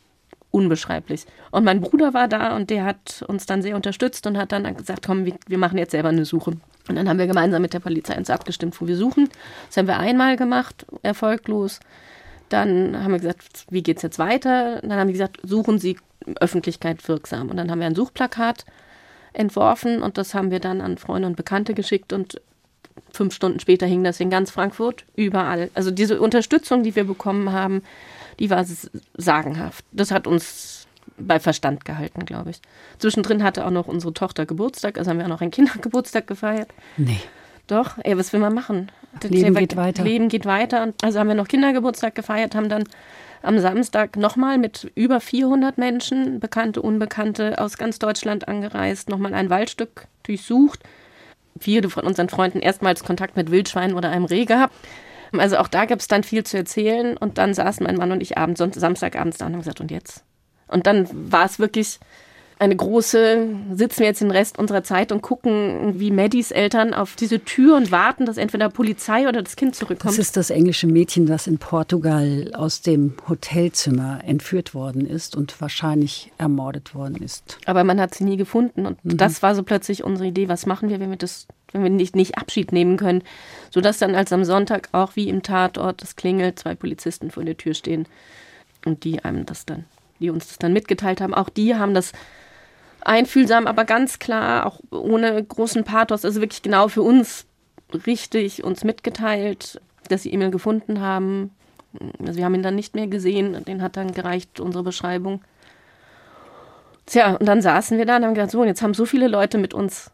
[0.51, 1.27] unbeschreiblich.
[1.51, 4.77] Und mein Bruder war da und der hat uns dann sehr unterstützt und hat dann
[4.77, 6.53] gesagt, komm, wir, machen jetzt selber eine Suche.
[6.89, 9.29] Und dann haben wir gemeinsam mit der Polizei uns abgestimmt, wo wir suchen.
[9.67, 11.81] Das haben wir einmal gemacht, erfolglos.
[12.51, 14.81] Dann haben wir gesagt, wie geht's jetzt weiter?
[14.81, 15.97] Dann haben wir gesagt, suchen Sie
[16.41, 17.51] Öffentlichkeit wirksam.
[17.51, 18.65] Und dann haben wir ein Suchplakat
[19.35, 22.40] entworfen und das haben wir dann an Freunde und Bekannte geschickt und
[23.12, 25.70] fünf Stunden später hing das in ganz Frankfurt, überall.
[25.75, 27.83] Also diese Unterstützung, die wir bekommen haben,
[28.38, 28.64] die war
[29.16, 29.85] sagenhaft.
[29.92, 32.61] Das hat uns bei Verstand gehalten, glaube ich.
[32.99, 36.68] Zwischendrin hatte auch noch unsere Tochter Geburtstag, also haben wir auch noch einen Kindergeburtstag gefeiert.
[36.97, 37.20] Nee.
[37.66, 38.90] Doch, ey, was will man machen?
[39.20, 40.05] Das Leben geht weiter.
[40.05, 40.92] Leben geht weiter.
[41.03, 42.85] Also haben wir noch Kindergeburtstag gefeiert, haben dann
[43.45, 49.51] am Samstag nochmal mit über 400 Menschen, Bekannte, Unbekannte, aus ganz Deutschland angereist, nochmal ein
[49.51, 50.81] Waldstück durchsucht.
[51.61, 54.75] Viele von unseren Freunden erstmals Kontakt mit Wildschweinen oder einem Reh gehabt.
[55.33, 57.17] Also auch da gibt es dann viel zu erzählen.
[57.17, 60.25] Und dann saßen mein Mann und ich abends, Samstagabends da und haben gesagt, und jetzt?
[60.67, 62.01] Und dann war es wirklich
[62.64, 67.14] eine große, sitzen wir jetzt den Rest unserer Zeit und gucken, wie Maddies Eltern auf
[67.16, 70.12] diese Tür und warten, dass entweder Polizei oder das Kind zurückkommt.
[70.12, 75.61] Das ist das englische Mädchen, das in Portugal aus dem Hotelzimmer entführt worden ist und
[75.61, 77.59] wahrscheinlich ermordet worden ist.
[77.66, 78.87] Aber man hat sie nie gefunden.
[78.87, 81.90] Und das war so plötzlich unsere Idee, was machen wir, wenn wir das, wenn wir
[81.90, 83.22] nicht, nicht Abschied nehmen können.
[83.70, 87.57] Sodass dann als am Sonntag auch wie im Tatort es klingelt, zwei Polizisten vor der
[87.57, 88.07] Tür stehen
[88.85, 89.85] und die einem das dann,
[90.20, 91.35] die uns das dann mitgeteilt haben.
[91.35, 92.12] Auch die haben das
[93.05, 97.47] einfühlsam, aber ganz klar, auch ohne großen Pathos, also wirklich genau für uns
[98.07, 101.51] richtig uns mitgeteilt, dass sie Emil gefunden haben.
[102.21, 105.43] Also wir haben ihn dann nicht mehr gesehen, den hat dann gereicht, unsere Beschreibung.
[107.07, 109.29] Tja, und dann saßen wir da und haben gedacht, so, und jetzt haben so viele
[109.29, 110.11] Leute mit uns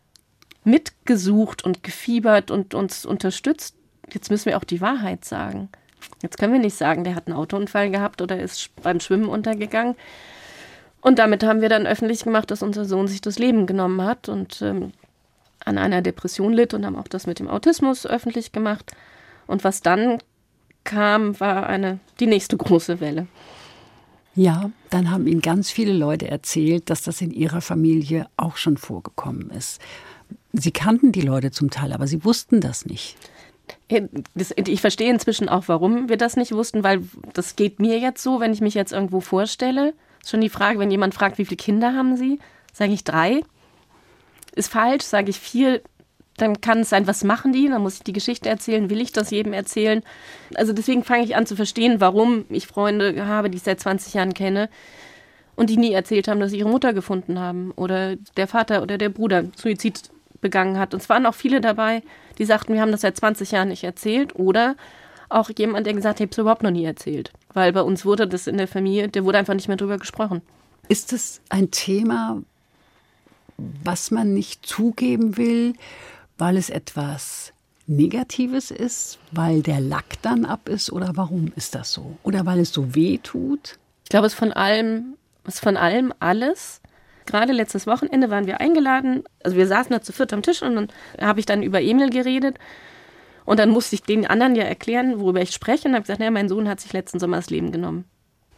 [0.64, 3.76] mitgesucht und gefiebert und uns unterstützt.
[4.12, 5.68] Jetzt müssen wir auch die Wahrheit sagen.
[6.22, 9.94] Jetzt können wir nicht sagen, der hat einen Autounfall gehabt oder ist beim Schwimmen untergegangen.
[11.00, 14.28] Und damit haben wir dann öffentlich gemacht, dass unser Sohn sich das Leben genommen hat
[14.28, 14.92] und ähm,
[15.64, 18.92] an einer Depression litt und haben auch das mit dem Autismus öffentlich gemacht.
[19.46, 20.18] Und was dann
[20.84, 23.26] kam, war eine, die nächste große Welle.
[24.34, 28.76] Ja, dann haben Ihnen ganz viele Leute erzählt, dass das in Ihrer Familie auch schon
[28.76, 29.80] vorgekommen ist.
[30.52, 33.16] Sie kannten die Leute zum Teil, aber Sie wussten das nicht.
[34.34, 38.22] Das, ich verstehe inzwischen auch, warum wir das nicht wussten, weil das geht mir jetzt
[38.22, 39.94] so, wenn ich mich jetzt irgendwo vorstelle.
[40.26, 42.38] Schon die Frage, wenn jemand fragt, wie viele Kinder haben Sie,
[42.72, 43.40] sage ich drei.
[44.54, 45.80] Ist falsch, sage ich vier,
[46.36, 47.68] dann kann es sein, was machen die?
[47.68, 50.02] Dann muss ich die Geschichte erzählen, will ich das jedem erzählen?
[50.54, 54.14] Also deswegen fange ich an zu verstehen, warum ich Freunde habe, die ich seit 20
[54.14, 54.68] Jahren kenne
[55.56, 58.98] und die nie erzählt haben, dass sie ihre Mutter gefunden haben oder der Vater oder
[58.98, 60.94] der Bruder Suizid begangen hat.
[60.94, 62.02] Und es waren auch viele dabei,
[62.38, 64.76] die sagten, wir haben das seit 20 Jahren nicht erzählt oder
[65.28, 67.32] auch jemand, der gesagt hat, ich habe es überhaupt noch nie erzählt.
[67.52, 70.42] Weil bei uns wurde das in der Familie, der wurde einfach nicht mehr drüber gesprochen.
[70.88, 72.42] Ist es ein Thema,
[73.56, 75.74] was man nicht zugeben will,
[76.38, 77.52] weil es etwas
[77.86, 82.16] Negatives ist, weil der Lack dann ab ist oder warum ist das so?
[82.22, 83.78] Oder weil es so weh tut?
[84.04, 86.80] Ich glaube, es ist von allem, es ist von allem alles.
[87.26, 89.24] Gerade letztes Wochenende waren wir eingeladen.
[89.42, 90.88] Also wir saßen da zu viert am Tisch und dann
[91.20, 92.58] habe ich dann über Emil geredet.
[93.44, 95.88] Und dann musste ich den anderen ja erklären, worüber ich spreche.
[95.88, 98.04] Und habe gesagt, naja, mein Sohn hat sich letzten Sommer das Leben genommen.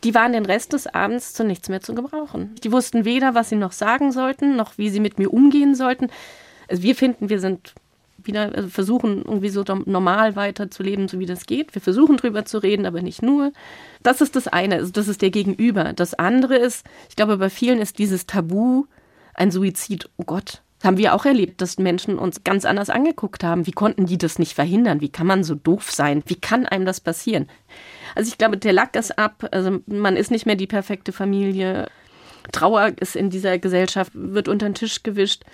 [0.05, 2.57] Die waren den Rest des Abends zu nichts mehr zu gebrauchen.
[2.65, 6.09] Die wussten weder, was sie noch sagen sollten, noch wie sie mit mir umgehen sollten.
[6.69, 7.75] Also wir finden, wir sind
[8.27, 11.75] wieder, also versuchen irgendwie so normal weiterzuleben, so wie das geht.
[11.75, 13.53] Wir versuchen drüber zu reden, aber nicht nur.
[14.03, 15.93] Das ist das eine, also das ist der Gegenüber.
[15.93, 18.85] Das andere ist, ich glaube, bei vielen ist dieses Tabu
[19.35, 20.09] ein Suizid.
[20.17, 23.67] Oh Gott, haben wir auch erlebt, dass Menschen uns ganz anders angeguckt haben.
[23.67, 25.01] Wie konnten die das nicht verhindern?
[25.01, 26.23] Wie kann man so doof sein?
[26.27, 27.49] Wie kann einem das passieren?
[28.15, 29.49] Also ich glaube, der Lack ist ab.
[29.53, 31.89] Also man ist nicht mehr die perfekte Familie.
[32.51, 35.45] Trauer ist in dieser Gesellschaft, wird unter den Tisch gewischt.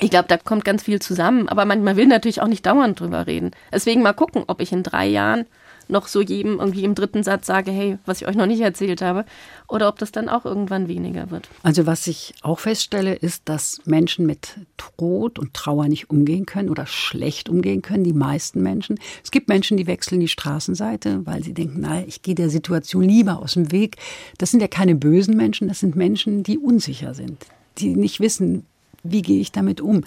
[0.00, 3.26] Ich glaube, da kommt ganz viel zusammen, aber man, will natürlich auch nicht dauernd drüber
[3.26, 3.50] reden.
[3.72, 5.46] Deswegen mal gucken, ob ich in drei Jahren
[5.88, 9.02] noch so jedem irgendwie im dritten Satz sage, hey, was ich euch noch nicht erzählt
[9.02, 9.24] habe,
[9.68, 11.48] oder ob das dann auch irgendwann weniger wird.
[11.62, 16.68] Also was ich auch feststelle, ist, dass Menschen mit Tod und Trauer nicht umgehen können
[16.68, 18.98] oder schlecht umgehen können, die meisten Menschen.
[19.24, 23.02] Es gibt Menschen, die wechseln die Straßenseite, weil sie denken, na, ich gehe der Situation
[23.02, 23.96] lieber aus dem Weg.
[24.38, 27.46] Das sind ja keine bösen Menschen, das sind Menschen, die unsicher sind,
[27.78, 28.66] die nicht wissen,
[29.02, 30.04] wie gehe ich damit um?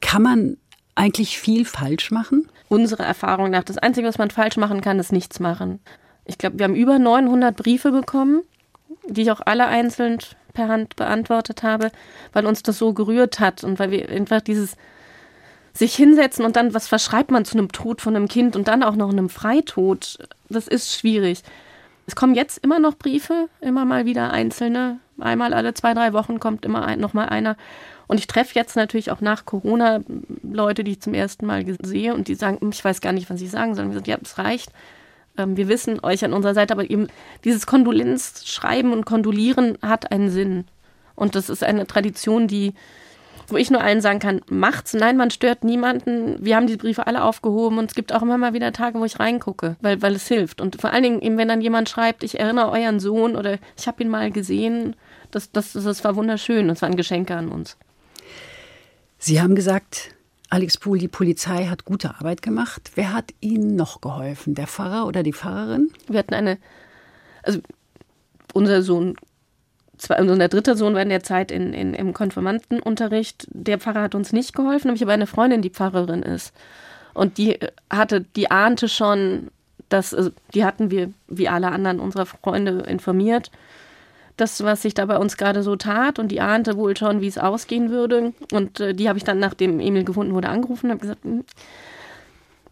[0.00, 0.56] Kann man
[0.94, 2.48] eigentlich viel falsch machen?
[2.70, 5.80] Unsere Erfahrung nach, das Einzige, was man falsch machen kann, ist nichts machen.
[6.24, 8.42] Ich glaube, wir haben über 900 Briefe bekommen,
[9.08, 10.18] die ich auch alle einzeln
[10.52, 11.90] per Hand beantwortet habe,
[12.32, 14.76] weil uns das so gerührt hat und weil wir einfach dieses
[15.72, 18.84] sich hinsetzen und dann, was verschreibt man zu einem Tod von einem Kind und dann
[18.84, 21.42] auch noch einem Freitod, das ist schwierig.
[22.06, 25.00] Es kommen jetzt immer noch Briefe, immer mal wieder einzelne.
[25.18, 27.56] Einmal alle zwei, drei Wochen kommt immer ein, noch mal einer.
[28.10, 30.00] Und ich treffe jetzt natürlich auch nach Corona
[30.42, 33.30] Leute, die ich zum ersten Mal sehe und die sagen, hm, ich weiß gar nicht,
[33.30, 33.86] was ich sagen soll.
[33.86, 34.72] Wir sagen, ja, es reicht.
[35.38, 37.06] Ähm, wir wissen euch an unserer Seite, aber eben
[37.44, 40.64] dieses Kondolenzschreiben und Kondolieren hat einen Sinn.
[41.14, 42.74] Und das ist eine Tradition, die,
[43.46, 44.92] wo ich nur allen sagen kann, macht's.
[44.92, 46.36] Nein, man stört niemanden.
[46.44, 49.04] Wir haben die Briefe alle aufgehoben und es gibt auch immer mal wieder Tage, wo
[49.04, 50.60] ich reingucke, weil, weil es hilft.
[50.60, 53.86] Und vor allen Dingen, eben, wenn dann jemand schreibt, ich erinnere euren Sohn oder ich
[53.86, 54.96] habe ihn mal gesehen,
[55.30, 56.66] das, das, das war wunderschön.
[56.66, 57.78] Das war ein Geschenk an uns.
[59.22, 60.14] Sie haben gesagt,
[60.48, 62.90] Alex Pohl, die Polizei hat gute Arbeit gemacht.
[62.94, 64.54] Wer hat Ihnen noch geholfen?
[64.54, 65.90] Der Pfarrer oder die Pfarrerin?
[66.08, 66.58] Wir hatten eine,
[67.42, 67.60] also
[68.54, 69.16] unser Sohn,
[69.98, 73.46] zwei, unser dritter Sohn war in der Zeit in, in, im Konfirmandenunterricht.
[73.50, 76.54] Der Pfarrer hat uns nicht geholfen, habe ich aber eine Freundin, die Pfarrerin ist.
[77.12, 77.58] Und die
[77.90, 79.50] hatte, die ahnte schon,
[79.90, 83.50] dass, also die hatten wir, wie alle anderen unserer Freunde, informiert
[84.36, 87.26] das, was sich da bei uns gerade so tat und die ahnte wohl schon, wie
[87.26, 88.32] es ausgehen würde.
[88.52, 91.44] Und äh, die habe ich dann, nachdem Emil gefunden wurde, angerufen und habe gesagt, hm,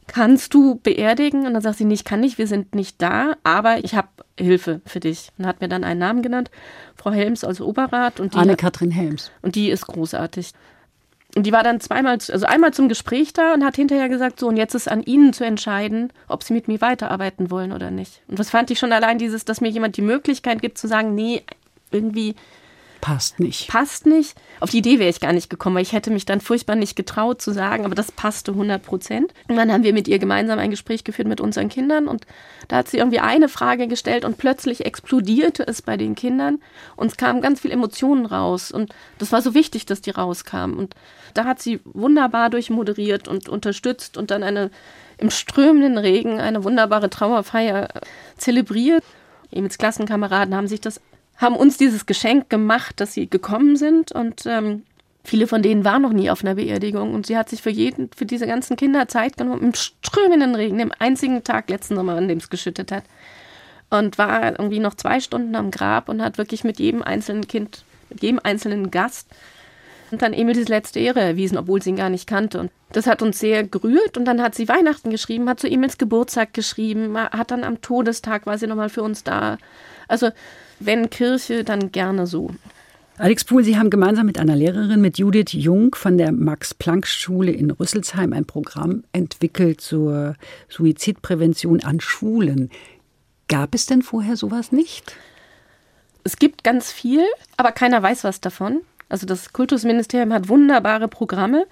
[0.07, 1.47] kannst du beerdigen?
[1.47, 4.09] Und dann sagt sie, nee, ich kann nicht, wir sind nicht da, aber ich habe
[4.37, 5.29] Hilfe für dich.
[5.39, 6.51] Und hat mir dann einen Namen genannt,
[6.97, 8.19] Frau Helms als Oberrat.
[8.19, 9.31] Und die, Anne-Kathrin Helms.
[9.43, 10.53] und die ist großartig.
[11.39, 14.49] Und die war dann zweimal, also einmal zum Gespräch da und hat hinterher gesagt, so,
[14.49, 18.23] und jetzt ist an Ihnen zu entscheiden, ob Sie mit mir weiterarbeiten wollen oder nicht.
[18.27, 21.15] Und das fand ich schon allein dieses, dass mir jemand die Möglichkeit gibt zu sagen,
[21.15, 21.45] nee,
[21.93, 22.35] irgendwie
[23.01, 23.69] Passt nicht.
[23.69, 24.37] passt nicht.
[24.61, 26.97] Auf die Idee wäre ich gar nicht gekommen, weil ich hätte mich dann furchtbar nicht
[26.97, 29.33] getraut zu sagen, aber das passte 100 Prozent.
[29.49, 32.27] Und dann haben wir mit ihr gemeinsam ein Gespräch geführt mit unseren Kindern und
[32.67, 36.61] da hat sie irgendwie eine Frage gestellt und plötzlich explodierte es bei den Kindern
[36.97, 40.77] und es kamen ganz viele Emotionen raus und das war so wichtig, dass die rauskamen
[40.77, 40.95] und
[41.35, 44.71] da hat sie wunderbar durchmoderiert und unterstützt und dann eine
[45.19, 48.01] im strömenden Regen eine wunderbare Trauerfeier äh,
[48.37, 49.05] zelebriert.
[49.51, 51.01] Emils Klassenkameraden haben sich das
[51.39, 54.83] haben uns dieses Geschenk gemacht, dass sie gekommen sind und ähm,
[55.25, 58.11] viele von denen waren noch nie auf einer Beerdigung und sie hat sich für jeden,
[58.15, 62.29] für diese ganzen Kinder Zeit genommen, im strömenden Regen, dem einzigen Tag letzten Sommer, an
[62.29, 63.05] dem es geschüttet hat
[63.91, 67.85] und war irgendwie noch zwei Stunden am Grab und hat wirklich mit jedem einzelnen Kind,
[68.11, 69.29] mit jedem einzelnen Gast
[70.11, 72.61] und dann Emil diese letzte Ehre erwiesen, obwohl sie ihn gar nicht kannte.
[72.61, 74.17] Und das hat uns sehr gerührt.
[74.17, 78.47] Und dann hat sie Weihnachten geschrieben, hat zu Emils Geburtstag geschrieben, hat dann am Todestag
[78.47, 79.59] war sie nochmal für uns da.
[80.07, 80.31] Also
[80.81, 82.51] wenn Kirche, dann gerne so.
[83.17, 87.73] Alex Pohl, Sie haben gemeinsam mit einer Lehrerin, mit Judith Jung von der Max-Planck-Schule in
[87.73, 90.35] Rüsselsheim ein Programm entwickelt zur
[90.69, 92.71] Suizidprävention an Schulen.
[93.49, 95.17] Gab es denn vorher sowas nicht?
[96.23, 97.25] Es gibt ganz viel,
[97.57, 98.83] aber keiner weiß was davon.
[99.09, 101.67] Also das Kultusministerium hat wunderbare Programme,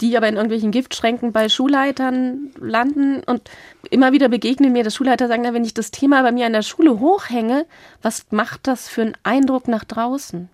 [0.00, 3.22] die aber in irgendwelchen Giftschränken bei Schulleitern landen.
[3.24, 3.42] Und
[3.90, 6.62] immer wieder begegnen mir, dass Schulleiter sagen, wenn ich das Thema bei mir an der
[6.62, 7.66] Schule hochhänge,
[8.02, 10.48] was macht das für einen Eindruck nach draußen?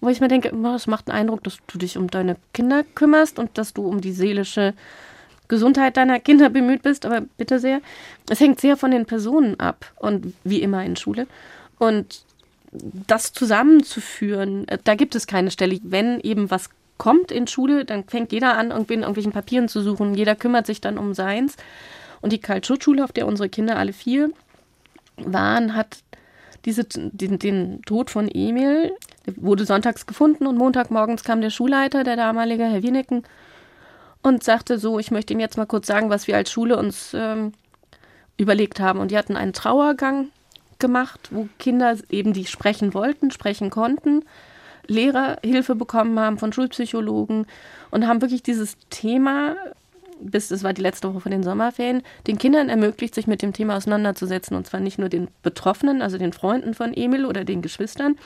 [0.00, 3.38] Wo ich mir denke, es macht einen Eindruck, dass du dich um deine Kinder kümmerst
[3.38, 4.72] und dass du um die seelische
[5.48, 7.82] Gesundheit deiner Kinder bemüht bist, aber bitte sehr.
[8.30, 11.26] Es hängt sehr von den Personen ab und wie immer in Schule.
[11.78, 12.24] Und
[12.72, 15.80] das zusammenzuführen, äh, da gibt es keine Stelle.
[15.82, 19.80] Wenn eben was kommt in Schule, dann fängt jeder an, irgendwie in irgendwelchen Papieren zu
[19.80, 20.14] suchen.
[20.14, 21.56] Jeder kümmert sich dann um seins.
[22.20, 24.30] Und die Karl-Schutt-Schule, auf der unsere Kinder alle vier
[25.16, 26.02] waren, hat
[26.66, 28.92] diese, den, den Tod von Emil,
[29.26, 33.24] der wurde sonntags gefunden und montagmorgens kam der Schulleiter, der damalige Herr Wieneken,
[34.22, 37.12] und sagte so, ich möchte Ihnen jetzt mal kurz sagen, was wir als Schule uns
[37.14, 37.52] ähm,
[38.36, 39.00] überlegt haben.
[39.00, 40.28] Und die hatten einen Trauergang
[40.78, 44.22] gemacht, wo Kinder eben, die sprechen wollten, sprechen konnten,
[44.90, 47.46] Lehrer Hilfe bekommen haben von Schulpsychologen
[47.90, 49.54] und haben wirklich dieses Thema,
[50.20, 53.52] bis das war die letzte Woche von den Sommerferien, den Kindern ermöglicht, sich mit dem
[53.52, 54.56] Thema auseinanderzusetzen.
[54.56, 58.16] Und zwar nicht nur den Betroffenen, also den Freunden von Emil oder den Geschwistern,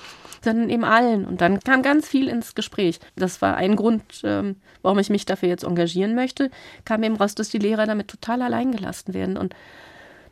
[0.43, 1.27] sondern eben allen.
[1.27, 2.99] Und dann kam ganz viel ins Gespräch.
[3.15, 6.51] Das war ein Grund, ähm, warum ich mich dafür jetzt engagieren möchte.
[6.87, 9.37] Kam eben raus, dass die Lehrer damit total alleingelassen werden.
[9.37, 9.55] Und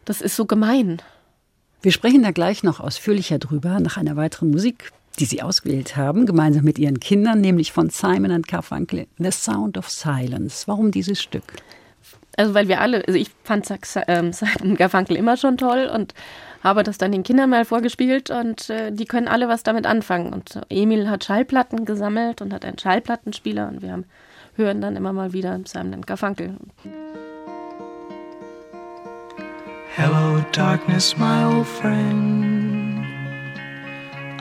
[0.07, 1.03] das ist so gemein.
[1.83, 6.27] Wir sprechen da gleich noch ausführlicher drüber nach einer weiteren Musik, die Sie ausgewählt haben,
[6.27, 10.67] gemeinsam mit Ihren Kindern, nämlich von Simon and Garfunkel, The Sound of Silence.
[10.67, 11.45] Warum dieses Stück?
[12.37, 13.69] Also weil wir alle, also ich fand
[14.09, 16.15] ähm, Simon Garfunkel immer schon toll und
[16.63, 20.33] habe das dann den Kindern mal vorgespielt und äh, die können alle was damit anfangen.
[20.33, 24.05] Und Emil hat Schallplatten gesammelt und hat einen Schallplattenspieler und wir haben,
[24.55, 26.57] hören dann immer mal wieder Simon Garfunkel.
[29.95, 32.72] Hello, darkness, my old friend.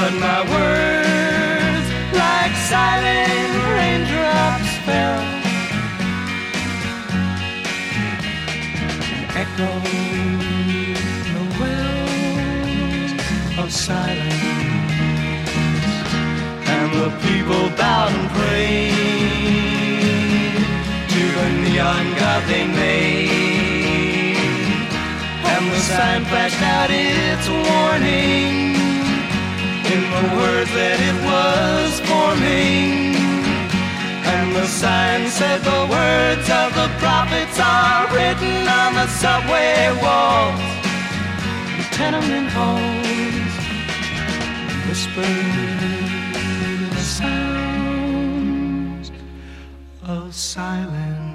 [0.00, 5.22] But my words, like silent raindrops, fell.
[9.42, 9.84] Echoed
[11.34, 13.12] the wells
[13.58, 14.44] of silence.
[16.74, 18.94] And the people bowed and prayed
[21.12, 24.38] to the neon god they made.
[25.44, 28.79] And the sign flashed out its warning
[29.92, 33.18] in the words that it was forming.
[34.34, 40.62] And the sign said the words of the prophets are written on the subway walls,
[41.96, 43.54] tenement halls,
[44.86, 45.80] whispered
[46.94, 48.30] the sounds
[50.04, 51.29] of silence.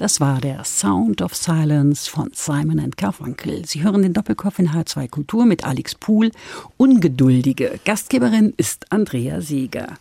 [0.00, 3.66] Das war der Sound of Silence von Simon Garfunkel.
[3.66, 6.30] Sie hören den Doppelkopf in H2 Kultur mit Alex Pool.
[6.78, 9.98] Ungeduldige Gastgeberin ist Andrea Seeger.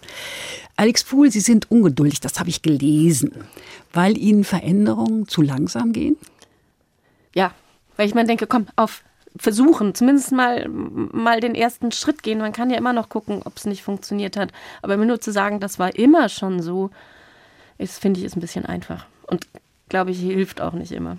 [0.77, 3.33] Alex Pool, Sie sind ungeduldig, das habe ich gelesen,
[3.91, 6.15] weil Ihnen Veränderungen zu langsam gehen?
[7.35, 7.51] Ja,
[7.97, 9.03] weil ich mir denke, komm, auf
[9.35, 12.39] versuchen, zumindest mal, mal den ersten Schritt gehen.
[12.39, 14.53] Man kann ja immer noch gucken, ob es nicht funktioniert hat.
[14.81, 16.89] Aber mir nur zu sagen, das war immer schon so,
[17.77, 19.05] finde ich, ist ein bisschen einfach.
[19.27, 19.45] Und
[19.89, 21.17] glaube ich, hilft auch nicht immer.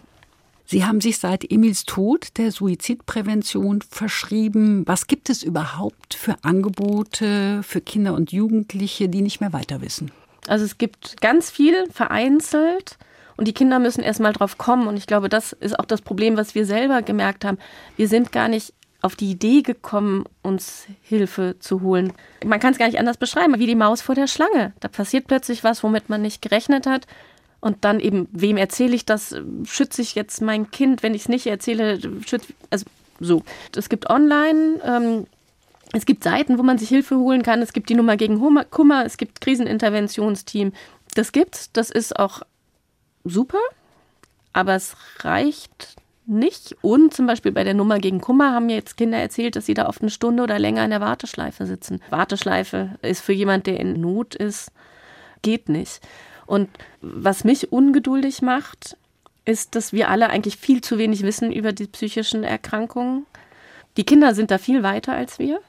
[0.64, 4.84] Sie haben sich seit Emils Tod der Suizidprävention verschrieben.
[4.86, 10.12] Was gibt es überhaupt für Angebote für Kinder und Jugendliche, die nicht mehr weiter wissen?
[10.46, 12.98] Also es gibt ganz viel vereinzelt
[13.36, 14.86] und die Kinder müssen erstmal drauf kommen.
[14.86, 17.58] Und ich glaube, das ist auch das Problem, was wir selber gemerkt haben.
[17.96, 22.12] Wir sind gar nicht auf die Idee gekommen, uns Hilfe zu holen.
[22.44, 24.72] Man kann es gar nicht anders beschreiben, wie die Maus vor der Schlange.
[24.80, 27.06] Da passiert plötzlich was, womit man nicht gerechnet hat.
[27.60, 29.36] Und dann eben, wem erzähle ich das?
[29.64, 31.98] Schütze ich jetzt mein Kind, wenn ich es nicht erzähle?
[32.26, 32.86] Schütze, also
[33.18, 33.42] so.
[33.76, 35.26] Es gibt online, ähm,
[35.92, 37.62] es gibt Seiten, wo man sich Hilfe holen kann.
[37.62, 40.72] Es gibt die Nummer gegen Kummer, es gibt Kriseninterventionsteam.
[41.14, 42.42] Das gibt's, das ist auch
[43.24, 43.58] super,
[44.52, 45.96] aber es reicht
[46.26, 46.76] nicht.
[46.80, 49.74] Und zum Beispiel bei der Nummer gegen Kummer haben mir jetzt Kinder erzählt, dass sie
[49.74, 52.00] da oft eine Stunde oder länger in der Warteschleife sitzen.
[52.10, 54.70] Warteschleife ist für jemand, der in Not ist,
[55.42, 56.00] geht nicht.
[56.50, 56.68] Und
[57.00, 58.96] was mich ungeduldig macht,
[59.44, 63.24] ist, dass wir alle eigentlich viel zu wenig wissen über die psychischen Erkrankungen.
[63.96, 65.60] Die Kinder sind da viel weiter als wir.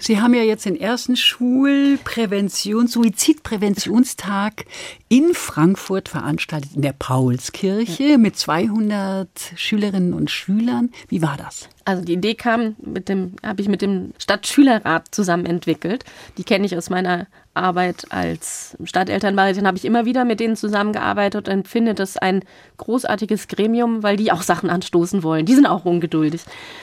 [0.00, 4.64] Sie haben ja jetzt den ersten Schulprävention, Suizidpräventionstag
[5.08, 10.90] in Frankfurt veranstaltet, in der Paulskirche mit 200 Schülerinnen und Schülern.
[11.06, 11.68] Wie war das?
[11.84, 16.04] Also die Idee kam mit dem, habe ich mit dem Stadtschülerrat zusammen entwickelt.
[16.38, 21.48] Die kenne ich aus meiner Arbeit als Stadtelternbeirätin, habe ich immer wieder mit denen zusammengearbeitet
[21.48, 22.42] und finde das ein
[22.76, 25.46] großartiges Gremium, weil die auch Sachen anstoßen wollen.
[25.46, 26.42] Die sind auch ungeduldig.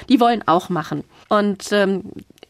[0.10, 1.04] Die wollen auch machen.
[1.30, 2.04] Und ähm,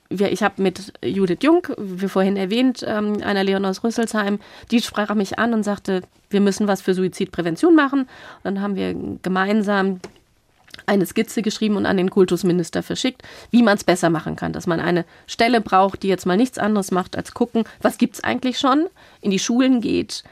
[0.09, 4.39] wir, ich habe mit Judith Jung, wie vorhin erwähnt, ähm, einer Leon aus Rüsselsheim,
[4.71, 8.01] die sprach mich an und sagte, wir müssen was für Suizidprävention machen.
[8.01, 9.99] Und dann haben wir gemeinsam
[10.85, 13.21] eine Skizze geschrieben und an den Kultusminister verschickt,
[13.51, 14.53] wie man es besser machen kann.
[14.53, 18.15] Dass man eine Stelle braucht, die jetzt mal nichts anderes macht, als gucken, was gibt
[18.15, 18.87] es eigentlich schon,
[19.21, 20.23] in die Schulen geht,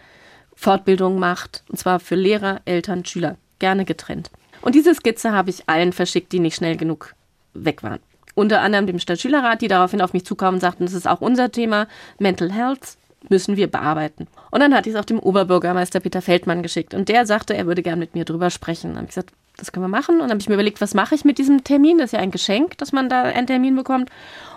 [0.56, 4.30] Fortbildung macht, und zwar für Lehrer, Eltern, Schüler, gerne getrennt.
[4.62, 7.16] Und diese Skizze habe ich allen verschickt, die nicht schnell genug
[7.54, 8.00] weg waren.
[8.36, 11.52] Unter anderem dem Stadtschülerrat, die daraufhin auf mich zukamen und sagten, das ist auch unser
[11.52, 11.88] Thema,
[12.18, 12.98] Mental Health
[13.30, 14.28] müssen wir bearbeiten.
[14.50, 17.68] Und dann hatte ich es auch dem Oberbürgermeister Peter Feldmann geschickt und der sagte, er
[17.68, 18.90] würde gern mit mir drüber sprechen.
[18.90, 20.16] Dann habe ich gesagt, das können wir machen.
[20.16, 21.98] Und dann habe ich mir überlegt, was mache ich mit diesem Termin?
[21.98, 24.10] Das ist ja ein Geschenk, dass man da einen Termin bekommt.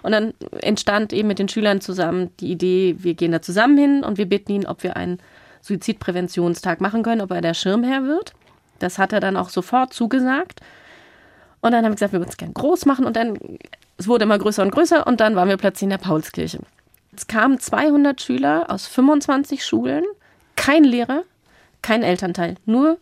[0.02, 4.04] Und dann entstand eben mit den Schülern zusammen die Idee, wir gehen da zusammen hin
[4.04, 5.18] und wir bitten ihn, ob wir einen
[5.62, 8.32] Suizidpräventionstag machen können, ob er der Schirmherr wird.
[8.78, 10.60] Das hat er dann auch sofort zugesagt.
[11.60, 13.04] Und dann haben wir gesagt, wir würden es gern groß machen.
[13.04, 13.38] Und dann,
[13.96, 15.06] es wurde immer größer und größer.
[15.06, 16.60] Und dann waren wir plötzlich in der Paulskirche.
[17.16, 20.04] Es kamen 200 Schüler aus 25 Schulen,
[20.56, 21.22] kein Lehrer,
[21.82, 22.98] kein Elternteil, nur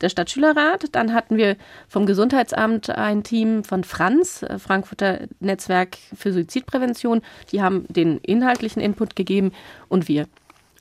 [0.00, 0.86] der Stadtschülerrat.
[0.92, 1.56] Dann hatten wir
[1.88, 7.22] vom Gesundheitsamt ein Team von Franz, äh, Frankfurter Netzwerk für Suizidprävention.
[7.52, 9.52] Die haben den inhaltlichen Input gegeben
[9.88, 10.26] und wir.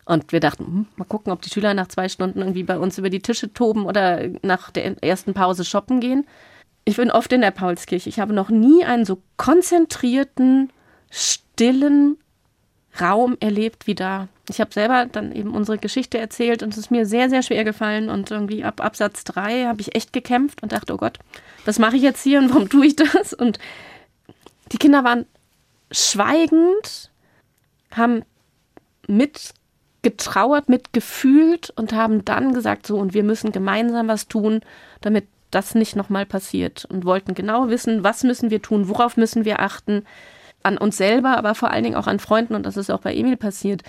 [0.05, 2.97] Und wir dachten, hm, mal gucken, ob die Schüler nach zwei Stunden irgendwie bei uns
[2.97, 6.25] über die Tische toben oder nach der ersten Pause shoppen gehen.
[6.85, 8.07] Ich bin oft in der Paulskirche.
[8.07, 10.71] Ich habe noch nie einen so konzentrierten,
[11.57, 12.17] stillen
[13.01, 14.27] Raum erlebt wie da.
[14.49, 17.63] Ich habe selber dann eben unsere Geschichte erzählt und es ist mir sehr, sehr schwer
[17.63, 18.09] gefallen.
[18.09, 21.17] Und irgendwie ab Absatz 3 habe ich echt gekämpft und dachte, oh Gott,
[21.65, 23.33] was mache ich jetzt hier und warum tue ich das?
[23.33, 23.59] Und
[24.71, 25.25] die Kinder waren
[25.91, 27.11] schweigend,
[27.91, 28.23] haben
[29.07, 34.61] mitgetrauert, mitgefühlt und haben dann gesagt, so, und wir müssen gemeinsam was tun,
[35.01, 36.85] damit das nicht nochmal passiert.
[36.85, 40.05] Und wollten genau wissen, was müssen wir tun, worauf müssen wir achten,
[40.67, 42.55] an uns selber, aber vor allen Dingen auch an Freunden.
[42.55, 43.81] Und das ist auch bei Emil passiert.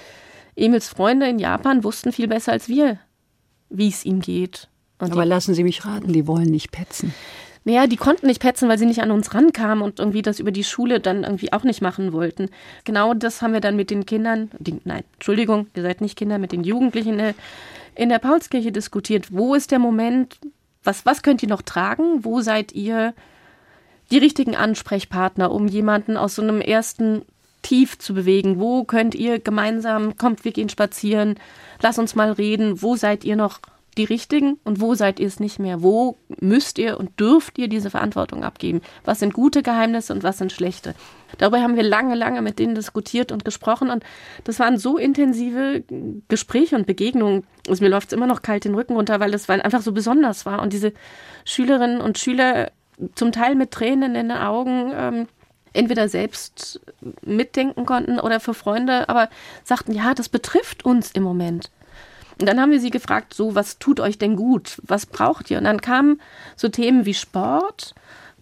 [0.56, 2.98] Emils Freunde in Japan wussten viel besser als wir,
[3.68, 4.68] wie es ihm geht.
[4.98, 7.14] Und Aber lassen Sie mich raten, die wollen nicht petzen.
[7.64, 10.50] naja, die konnten nicht petzen, weil sie nicht an uns rankamen und irgendwie das über
[10.50, 12.48] die Schule dann irgendwie auch nicht machen wollten.
[12.84, 16.38] Genau das haben wir dann mit den Kindern, die, nein, Entschuldigung, ihr seid nicht Kinder,
[16.38, 17.34] mit den Jugendlichen in der,
[17.94, 19.28] in der Paulskirche diskutiert.
[19.32, 20.38] Wo ist der Moment,
[20.82, 22.24] was, was könnt ihr noch tragen?
[22.24, 23.14] Wo seid ihr
[24.10, 27.22] die richtigen Ansprechpartner, um jemanden aus so einem ersten
[27.62, 28.58] Tief zu bewegen?
[28.58, 31.36] Wo könnt ihr gemeinsam, kommt, wir gehen spazieren,
[31.82, 33.60] lass uns mal reden, wo seid ihr noch
[33.98, 35.82] die Richtigen und wo seid ihr es nicht mehr?
[35.82, 38.80] Wo müsst ihr und dürft ihr diese Verantwortung abgeben?
[39.04, 40.94] Was sind gute Geheimnisse und was sind schlechte?
[41.36, 44.04] Darüber haben wir lange, lange mit denen diskutiert und gesprochen und
[44.44, 45.82] das waren so intensive
[46.28, 47.44] Gespräche und Begegnungen.
[47.68, 50.46] Also mir läuft es immer noch kalt den Rücken runter, weil weil einfach so besonders
[50.46, 50.92] war und diese
[51.44, 52.70] Schülerinnen und Schüler
[53.14, 55.28] zum Teil mit Tränen in den Augen ähm,
[55.72, 56.80] entweder selbst
[57.22, 59.28] mitdenken konnten oder für Freunde, aber
[59.64, 61.70] sagten, ja, das betrifft uns im Moment.
[62.40, 64.80] Und dann haben wir sie gefragt, so, was tut euch denn gut?
[64.84, 65.58] Was braucht ihr?
[65.58, 66.20] Und dann kamen
[66.56, 67.94] so Themen wie Sport,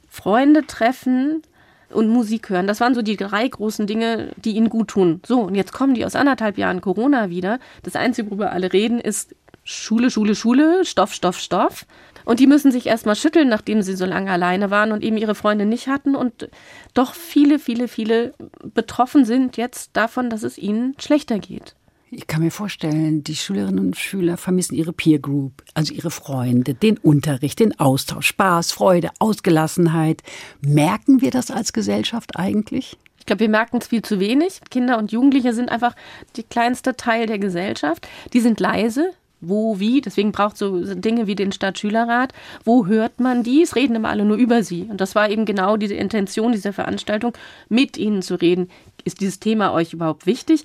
[0.08, 1.42] Freunde treffen
[1.90, 2.66] und Musik hören.
[2.66, 5.20] Das waren so die drei großen Dinge, die ihnen gut tun.
[5.26, 7.58] So, und jetzt kommen die aus anderthalb Jahren Corona wieder.
[7.84, 9.34] Das Einzige, worüber alle reden, ist
[9.64, 11.86] Schule, Schule, Schule, Stoff, Stoff, Stoff.
[12.26, 15.36] Und die müssen sich erstmal schütteln, nachdem sie so lange alleine waren und eben ihre
[15.36, 16.50] Freunde nicht hatten und
[16.92, 18.34] doch viele, viele, viele
[18.74, 21.76] betroffen sind jetzt davon, dass es ihnen schlechter geht.
[22.10, 26.74] Ich kann mir vorstellen, die Schülerinnen und Schüler vermissen ihre Peer Group, also ihre Freunde,
[26.74, 30.22] den Unterricht, den Austausch, Spaß, Freude, Ausgelassenheit.
[30.60, 32.96] Merken wir das als Gesellschaft eigentlich?
[33.18, 34.60] Ich glaube, wir merken es viel zu wenig.
[34.70, 35.94] Kinder und Jugendliche sind einfach
[36.36, 38.06] die kleinste Teil der Gesellschaft.
[38.32, 39.10] Die sind leise.
[39.48, 42.32] Wo, wie, deswegen braucht so Dinge wie den Stadtschülerrat.
[42.64, 43.62] Wo hört man die?
[43.62, 44.82] Es reden immer alle nur über sie.
[44.82, 47.32] Und das war eben genau diese Intention dieser Veranstaltung,
[47.68, 48.68] mit ihnen zu reden.
[49.04, 50.64] Ist dieses Thema euch überhaupt wichtig?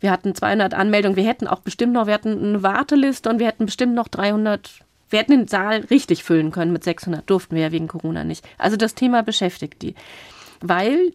[0.00, 1.16] Wir hatten 200 Anmeldungen.
[1.16, 4.80] Wir hätten auch bestimmt noch, wir hatten eine Warteliste und wir hätten bestimmt noch 300.
[5.10, 7.28] Wir hätten den Saal richtig füllen können mit 600.
[7.28, 8.46] Durften wir ja wegen Corona nicht.
[8.58, 9.94] Also das Thema beschäftigt die.
[10.60, 11.12] Weil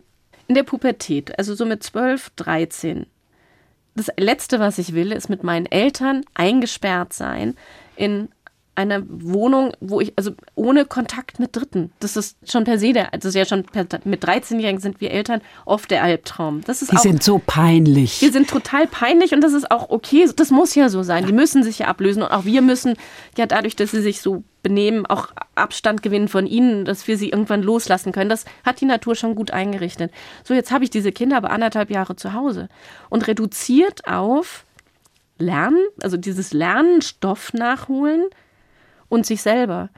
[0.47, 3.05] in der Pubertät, also so mit 12, 13,
[3.95, 7.55] das Letzte, was ich will, ist mit meinen Eltern eingesperrt sein
[7.95, 8.29] in
[8.75, 11.91] einer Wohnung, wo ich, also ohne Kontakt mit Dritten.
[11.99, 15.11] Das ist schon per se der, das ist ja schon per, mit 13-Jährigen sind wir
[15.11, 16.61] Eltern oft der Albtraum.
[16.65, 18.21] Das ist Die auch, sind so peinlich.
[18.21, 20.27] wir sind total peinlich und das ist auch okay.
[20.35, 21.27] Das muss ja so sein.
[21.27, 22.95] Die müssen sich ja ablösen und auch wir müssen
[23.37, 27.29] ja dadurch, dass sie sich so benehmen, auch Abstand gewinnen von ihnen, dass wir sie
[27.29, 28.29] irgendwann loslassen können.
[28.29, 30.11] Das hat die Natur schon gut eingerichtet.
[30.43, 32.69] So, jetzt habe ich diese Kinder aber anderthalb Jahre zu Hause
[33.09, 34.65] und reduziert auf
[35.37, 38.23] Lernen, also dieses Lernen, Stoff nachholen
[39.09, 39.89] und sich selber.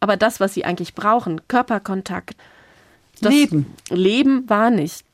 [0.00, 2.36] Aber das, was sie eigentlich brauchen, Körperkontakt,
[3.20, 3.66] das Leben.
[3.88, 5.04] Leben war nicht.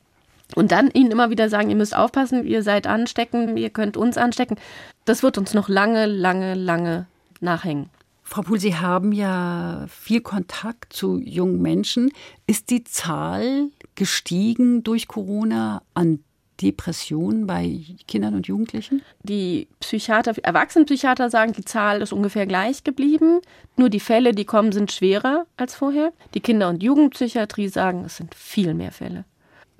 [0.55, 4.17] Und dann ihnen immer wieder sagen, ihr müsst aufpassen, ihr seid ansteckend, ihr könnt uns
[4.17, 4.57] anstecken.
[5.05, 7.07] Das wird uns noch lange, lange, lange
[7.39, 7.89] nachhängen.
[8.27, 12.11] Frau Pohl, Sie haben ja viel Kontakt zu jungen Menschen.
[12.47, 16.19] Ist die Zahl gestiegen durch Corona an
[16.61, 19.03] Depressionen bei Kindern und Jugendlichen?
[19.21, 23.41] Die Psychiater, Erwachsenenpsychiater sagen, die Zahl ist ungefähr gleich geblieben.
[23.77, 26.11] Nur die Fälle, die kommen, sind schwerer als vorher.
[26.33, 29.25] Die Kinder- und Jugendpsychiatrie sagen, es sind viel mehr Fälle.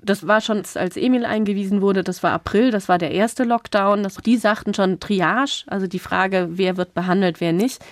[0.02, 4.04] Das war schon, als Emil eingewiesen wurde, das war April, das war der erste Lockdown.
[4.04, 7.84] Das, die sagten schon Triage, also die Frage, wer wird behandelt, wer nicht.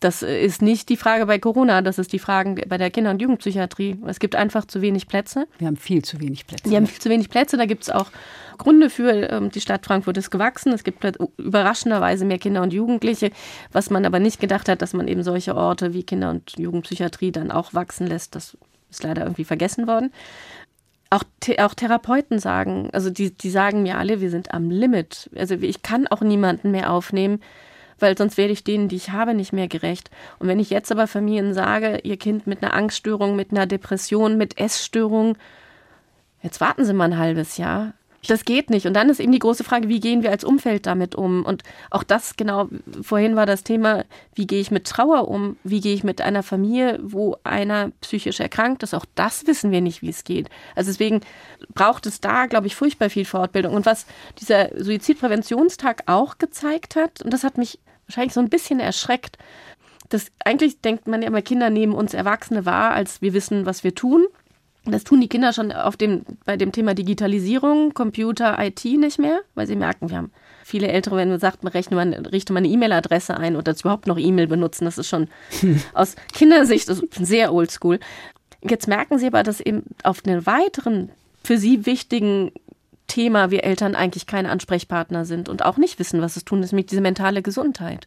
[0.00, 3.22] Das ist nicht die Frage bei Corona, das ist die Frage bei der Kinder- und
[3.22, 3.98] Jugendpsychiatrie.
[4.06, 5.46] Es gibt einfach zu wenig Plätze.
[5.58, 6.68] Wir haben viel zu wenig Plätze.
[6.68, 8.10] Die haben viel zu wenig Plätze, da gibt es auch
[8.58, 9.30] Gründe für.
[9.30, 10.72] Ähm, Die Stadt Frankfurt ist gewachsen.
[10.72, 11.02] Es gibt
[11.38, 13.30] überraschenderweise mehr Kinder und Jugendliche,
[13.72, 17.32] was man aber nicht gedacht hat, dass man eben solche Orte wie Kinder- und Jugendpsychiatrie
[17.32, 18.34] dann auch wachsen lässt.
[18.34, 18.56] Das
[18.90, 20.12] ist leider irgendwie vergessen worden.
[21.08, 21.22] Auch,
[21.58, 25.30] auch Therapeuten sagen, also die, die sagen mir alle, wir sind am Limit.
[25.36, 27.40] Also ich kann auch niemanden mehr aufnehmen,
[27.98, 30.10] weil sonst werde ich denen, die ich habe, nicht mehr gerecht.
[30.38, 34.36] Und wenn ich jetzt aber Familien sage, ihr Kind mit einer Angststörung, mit einer Depression,
[34.36, 35.36] mit Essstörung,
[36.42, 37.94] jetzt warten Sie mal ein halbes Jahr.
[38.28, 38.86] Das geht nicht.
[38.86, 41.44] Und dann ist eben die große Frage, wie gehen wir als Umfeld damit um?
[41.44, 42.68] Und auch das, genau,
[43.02, 45.56] vorhin war das Thema, wie gehe ich mit Trauer um?
[45.64, 48.94] Wie gehe ich mit einer Familie, wo einer psychisch erkrankt ist?
[48.94, 50.48] Auch das wissen wir nicht, wie es geht.
[50.74, 51.20] Also deswegen
[51.74, 53.74] braucht es da, glaube ich, furchtbar viel Fortbildung.
[53.74, 54.06] Und was
[54.40, 59.38] dieser Suizidpräventionstag auch gezeigt hat, und das hat mich wahrscheinlich so ein bisschen erschreckt,
[60.08, 63.84] dass eigentlich denkt man ja immer, Kinder nehmen uns Erwachsene wahr, als wir wissen, was
[63.84, 64.26] wir tun.
[64.84, 69.40] Das tun die Kinder schon auf dem, bei dem Thema Digitalisierung, Computer, IT nicht mehr,
[69.56, 70.30] weil sie merken, wir haben
[70.64, 74.06] viele Ältere, wenn man sagt, man rechne man, richte mal eine E-Mail-Adresse ein oder überhaupt
[74.06, 75.28] noch E-Mail benutzen, das ist schon
[75.94, 77.98] aus Kindersicht das ist sehr oldschool.
[78.62, 81.10] Jetzt merken sie aber, dass eben auf einen weiteren,
[81.42, 82.52] für sie wichtigen
[83.06, 86.72] Thema wir Eltern eigentlich keine Ansprechpartner sind und auch nicht wissen, was es tun ist
[86.72, 88.06] mit dieser mentale Gesundheit.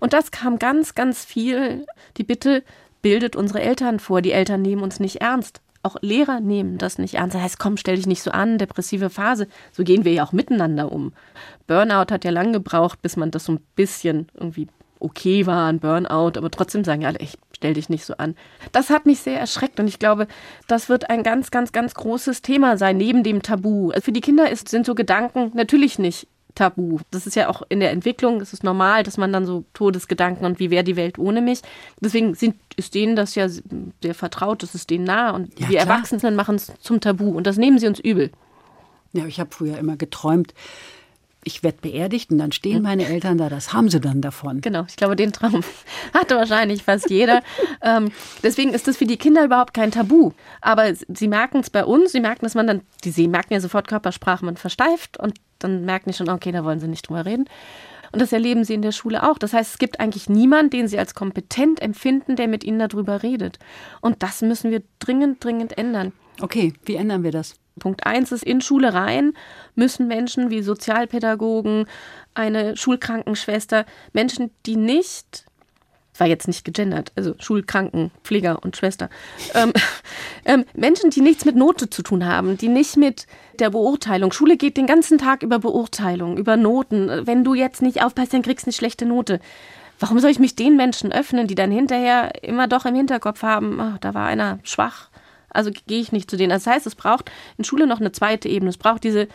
[0.00, 2.62] Und das kam ganz, ganz viel, die Bitte,
[3.02, 5.60] bildet unsere Eltern vor, die Eltern nehmen uns nicht ernst.
[5.82, 7.34] Auch Lehrer nehmen das nicht ernst.
[7.34, 9.46] Das heißt, komm, stell dich nicht so an, depressive Phase.
[9.72, 11.12] So gehen wir ja auch miteinander um.
[11.66, 14.68] Burnout hat ja lange gebraucht, bis man das so ein bisschen irgendwie
[15.00, 18.36] okay war, ein Burnout, aber trotzdem sagen ja alle, ich stell dich nicht so an.
[18.72, 20.28] Das hat mich sehr erschreckt und ich glaube,
[20.66, 23.92] das wird ein ganz, ganz, ganz großes Thema sein, neben dem Tabu.
[24.00, 26.98] Für die Kinder ist, sind so Gedanken natürlich nicht tabu.
[27.10, 30.44] Das ist ja auch in der Entwicklung, es ist normal, dass man dann so Todesgedanken
[30.44, 31.60] und wie wäre die Welt ohne mich.
[32.00, 35.78] Deswegen sind, ist denen das ja sehr vertraut, das ist denen nah und Ja, wir
[35.78, 35.94] klar.
[35.94, 38.30] Erwachsenen machen es zum Tabu und das nehmen sie uns übel.
[39.12, 40.52] Ja, ich habe früher immer geträumt,
[41.44, 44.60] ich werde beerdigt und dann stehen meine Eltern da, das haben sie dann davon.
[44.60, 45.62] Genau, ich glaube, den Traum
[46.14, 47.42] hatte wahrscheinlich fast jeder.
[47.82, 48.10] ähm,
[48.42, 50.32] deswegen ist das für die Kinder überhaupt kein Tabu.
[50.60, 53.60] Aber sie merken es bei uns, sie merken, dass man dann, die, sie merken ja
[53.60, 57.24] sofort Körpersprache, man versteift und dann merken die schon, okay, da wollen sie nicht drüber
[57.24, 57.46] reden.
[58.12, 59.38] Und das erleben sie in der Schule auch.
[59.38, 63.22] Das heißt, es gibt eigentlich niemanden, den sie als kompetent empfinden, der mit ihnen darüber
[63.22, 63.58] redet.
[64.00, 66.12] Und das müssen wir dringend, dringend ändern.
[66.40, 67.54] Okay, wie ändern wir das?
[67.78, 69.32] Punkt eins ist, in Schule rein
[69.74, 71.86] müssen Menschen wie Sozialpädagogen,
[72.34, 75.44] eine Schulkrankenschwester, Menschen, die nicht,
[76.16, 79.08] war jetzt nicht gegendert, also Schulkrankenpfleger und Schwester,
[79.54, 79.72] ähm,
[80.44, 83.26] ähm, Menschen, die nichts mit Note zu tun haben, die nicht mit
[83.58, 87.26] der Beurteilung, Schule geht den ganzen Tag über Beurteilung, über Noten.
[87.26, 89.40] Wenn du jetzt nicht aufpasst, dann kriegst du eine schlechte Note.
[90.00, 93.80] Warum soll ich mich den Menschen öffnen, die dann hinterher immer doch im Hinterkopf haben,
[93.80, 95.07] ach, da war einer schwach,
[95.50, 96.50] also gehe ich nicht zu denen.
[96.50, 98.70] Das heißt, es braucht in Schule noch eine zweite Ebene.
[98.70, 99.28] Es braucht diese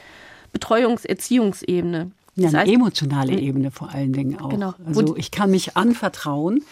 [0.52, 2.12] Betreuungs-Erziehungsebene.
[2.36, 4.50] Ja, Das eine heißt, emotionale Ebene vor allen Dingen auch.
[4.50, 4.74] Genau.
[4.86, 6.64] Also ich kann mich anvertrauen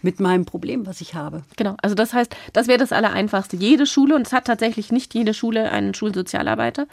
[0.00, 1.42] mit meinem Problem, was ich habe.
[1.56, 3.56] Genau, also das heißt, das wäre das Allereinfachste.
[3.56, 6.86] Jede Schule, und es hat tatsächlich nicht jede Schule einen Schulsozialarbeiter.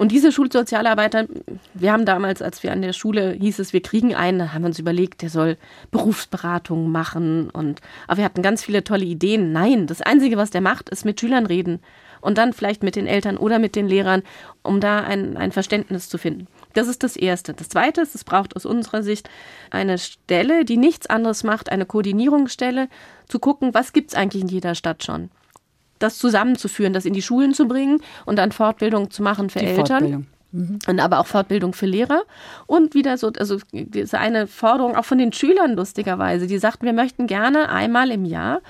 [0.00, 1.26] Und diese Schulsozialarbeiter,
[1.74, 4.68] wir haben damals, als wir an der Schule hieß es, wir kriegen einen, haben wir
[4.68, 5.58] uns überlegt, der soll
[5.90, 7.50] Berufsberatung machen.
[7.50, 9.52] Und, aber wir hatten ganz viele tolle Ideen.
[9.52, 11.80] Nein, das Einzige, was der macht, ist mit Schülern reden.
[12.22, 14.22] Und dann vielleicht mit den Eltern oder mit den Lehrern,
[14.62, 16.46] um da ein, ein Verständnis zu finden.
[16.72, 17.52] Das ist das Erste.
[17.52, 19.28] Das Zweite ist, es braucht aus unserer Sicht
[19.70, 22.88] eine Stelle, die nichts anderes macht, eine Koordinierungsstelle,
[23.28, 25.28] zu gucken, was gibt es eigentlich in jeder Stadt schon.
[26.00, 29.66] Das zusammenzuführen, das in die Schulen zu bringen und dann Fortbildung zu machen für Die
[29.66, 29.86] Eltern.
[29.86, 30.26] Fortbildung.
[30.52, 32.22] Und aber auch Fortbildung für Lehrer.
[32.66, 36.92] Und wieder so, also diese eine Forderung auch von den Schülern lustigerweise, die sagten, wir
[36.92, 38.60] möchten gerne einmal im Jahr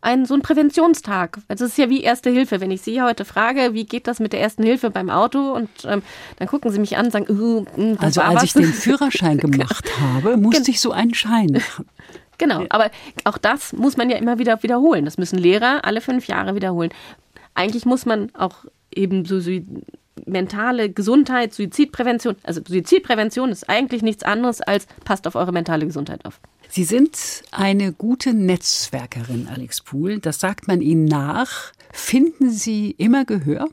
[0.00, 1.38] einen so einen Präventionstag.
[1.48, 2.60] Also es ist ja wie Erste Hilfe.
[2.60, 5.52] Wenn ich Sie heute frage, wie geht das mit der Ersten Hilfe beim Auto?
[5.52, 6.02] Und ähm,
[6.38, 7.64] dann gucken Sie mich an und sagen, uh,
[7.94, 8.44] das Also als was.
[8.44, 11.86] ich den Führerschein gemacht habe, musste ich so einen Schein machen.
[12.38, 12.90] Genau, aber
[13.24, 15.04] auch das muss man ja immer wieder wiederholen.
[15.04, 16.90] Das müssen Lehrer alle fünf Jahre wiederholen.
[17.54, 18.64] Eigentlich muss man auch
[18.94, 19.50] eben so, so
[20.26, 26.24] mentale Gesundheit, Suizidprävention, also Suizidprävention ist eigentlich nichts anderes als passt auf eure mentale Gesundheit
[26.24, 26.40] auf.
[26.68, 30.18] Sie sind eine gute Netzwerkerin, Alex Pool.
[30.18, 31.72] Das sagt man Ihnen nach.
[31.92, 33.68] Finden Sie immer Gehör?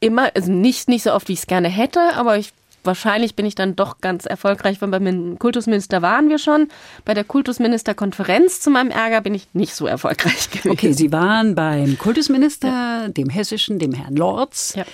[0.00, 2.52] Immer, also nicht, nicht so oft, wie ich es gerne hätte, aber ich,
[2.86, 6.68] wahrscheinlich bin ich dann doch ganz erfolgreich, weil beim Kultusminister waren wir schon.
[7.04, 10.70] Bei der Kultusministerkonferenz zu meinem Ärger bin ich nicht so erfolgreich gewesen.
[10.70, 14.74] Okay, Sie waren beim Kultusminister, dem hessischen, dem Herrn Lorz.
[14.76, 14.84] Ja.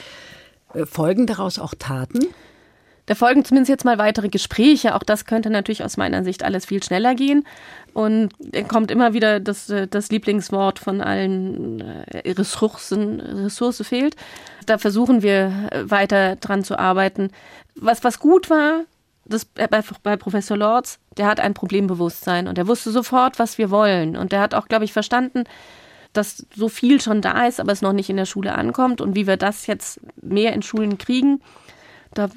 [0.75, 2.27] Äh, Folgen daraus auch Taten?
[3.07, 4.95] Da folgen zumindest jetzt mal weitere Gespräche.
[4.95, 7.45] Auch das könnte natürlich aus meiner Sicht alles viel schneller gehen.
[7.93, 14.17] Und dann kommt immer wieder das, äh, das Lieblingswort von allen äh, Ressourcen, Ressource fehlt.
[14.67, 17.31] Da versuchen wir äh, weiter dran zu arbeiten.
[17.75, 18.85] Was, was gut war,
[19.25, 23.71] das, bei, bei Professor Lorz, der hat ein Problembewusstsein und er wusste sofort, was wir
[23.71, 24.17] wollen.
[24.17, 25.45] Und der hat auch, glaube ich, verstanden,
[26.13, 29.15] dass so viel schon da ist, aber es noch nicht in der Schule ankommt und
[29.15, 31.41] wie wir das jetzt mehr in Schulen kriegen,
[32.15, 32.29] da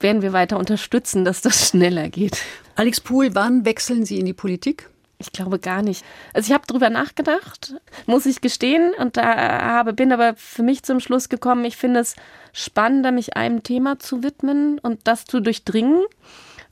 [0.00, 2.38] werden wir weiter unterstützen, dass das schneller geht.
[2.74, 4.88] Alex Pool, wann wechseln Sie in die Politik?
[5.22, 6.04] Ich glaube gar nicht.
[6.34, 7.74] Also ich habe drüber nachgedacht,
[8.06, 9.24] muss ich gestehen, und da
[9.62, 12.16] habe, bin aber für mich zum Schluss gekommen, ich finde es
[12.52, 16.02] spannender, mich einem Thema zu widmen und das zu durchdringen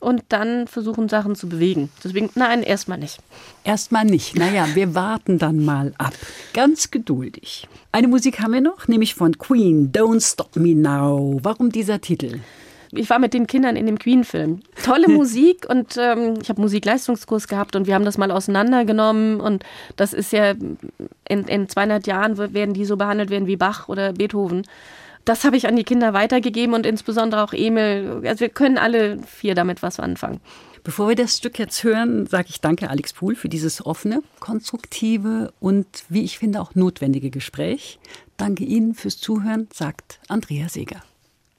[0.01, 1.91] und dann versuchen, Sachen zu bewegen.
[2.03, 3.19] Deswegen, nein, erstmal nicht.
[3.65, 4.37] Erstmal nicht.
[4.37, 6.15] Naja, wir warten dann mal ab.
[6.55, 7.69] Ganz geduldig.
[7.93, 11.39] Eine Musik haben wir noch, nämlich von Queen, Don't Stop Me Now.
[11.43, 12.41] Warum dieser Titel?
[12.93, 14.61] Ich war mit den Kindern in dem Queen-Film.
[14.85, 19.65] Tolle Musik und ähm, ich habe Musikleistungskurs gehabt und wir haben das mal auseinandergenommen und
[19.97, 24.13] das ist ja in, in 200 Jahren werden die so behandelt werden wie Bach oder
[24.13, 24.67] Beethoven.
[25.25, 28.23] Das habe ich an die Kinder weitergegeben und insbesondere auch Emil.
[28.25, 30.41] Also wir können alle vier damit was anfangen.
[30.83, 35.53] Bevor wir das Stück jetzt hören, sage ich danke Alex Pool für dieses offene, konstruktive
[35.61, 37.99] und, wie ich finde, auch notwendige Gespräch.
[38.39, 41.03] Danke Ihnen fürs Zuhören, sagt Andrea Seeger.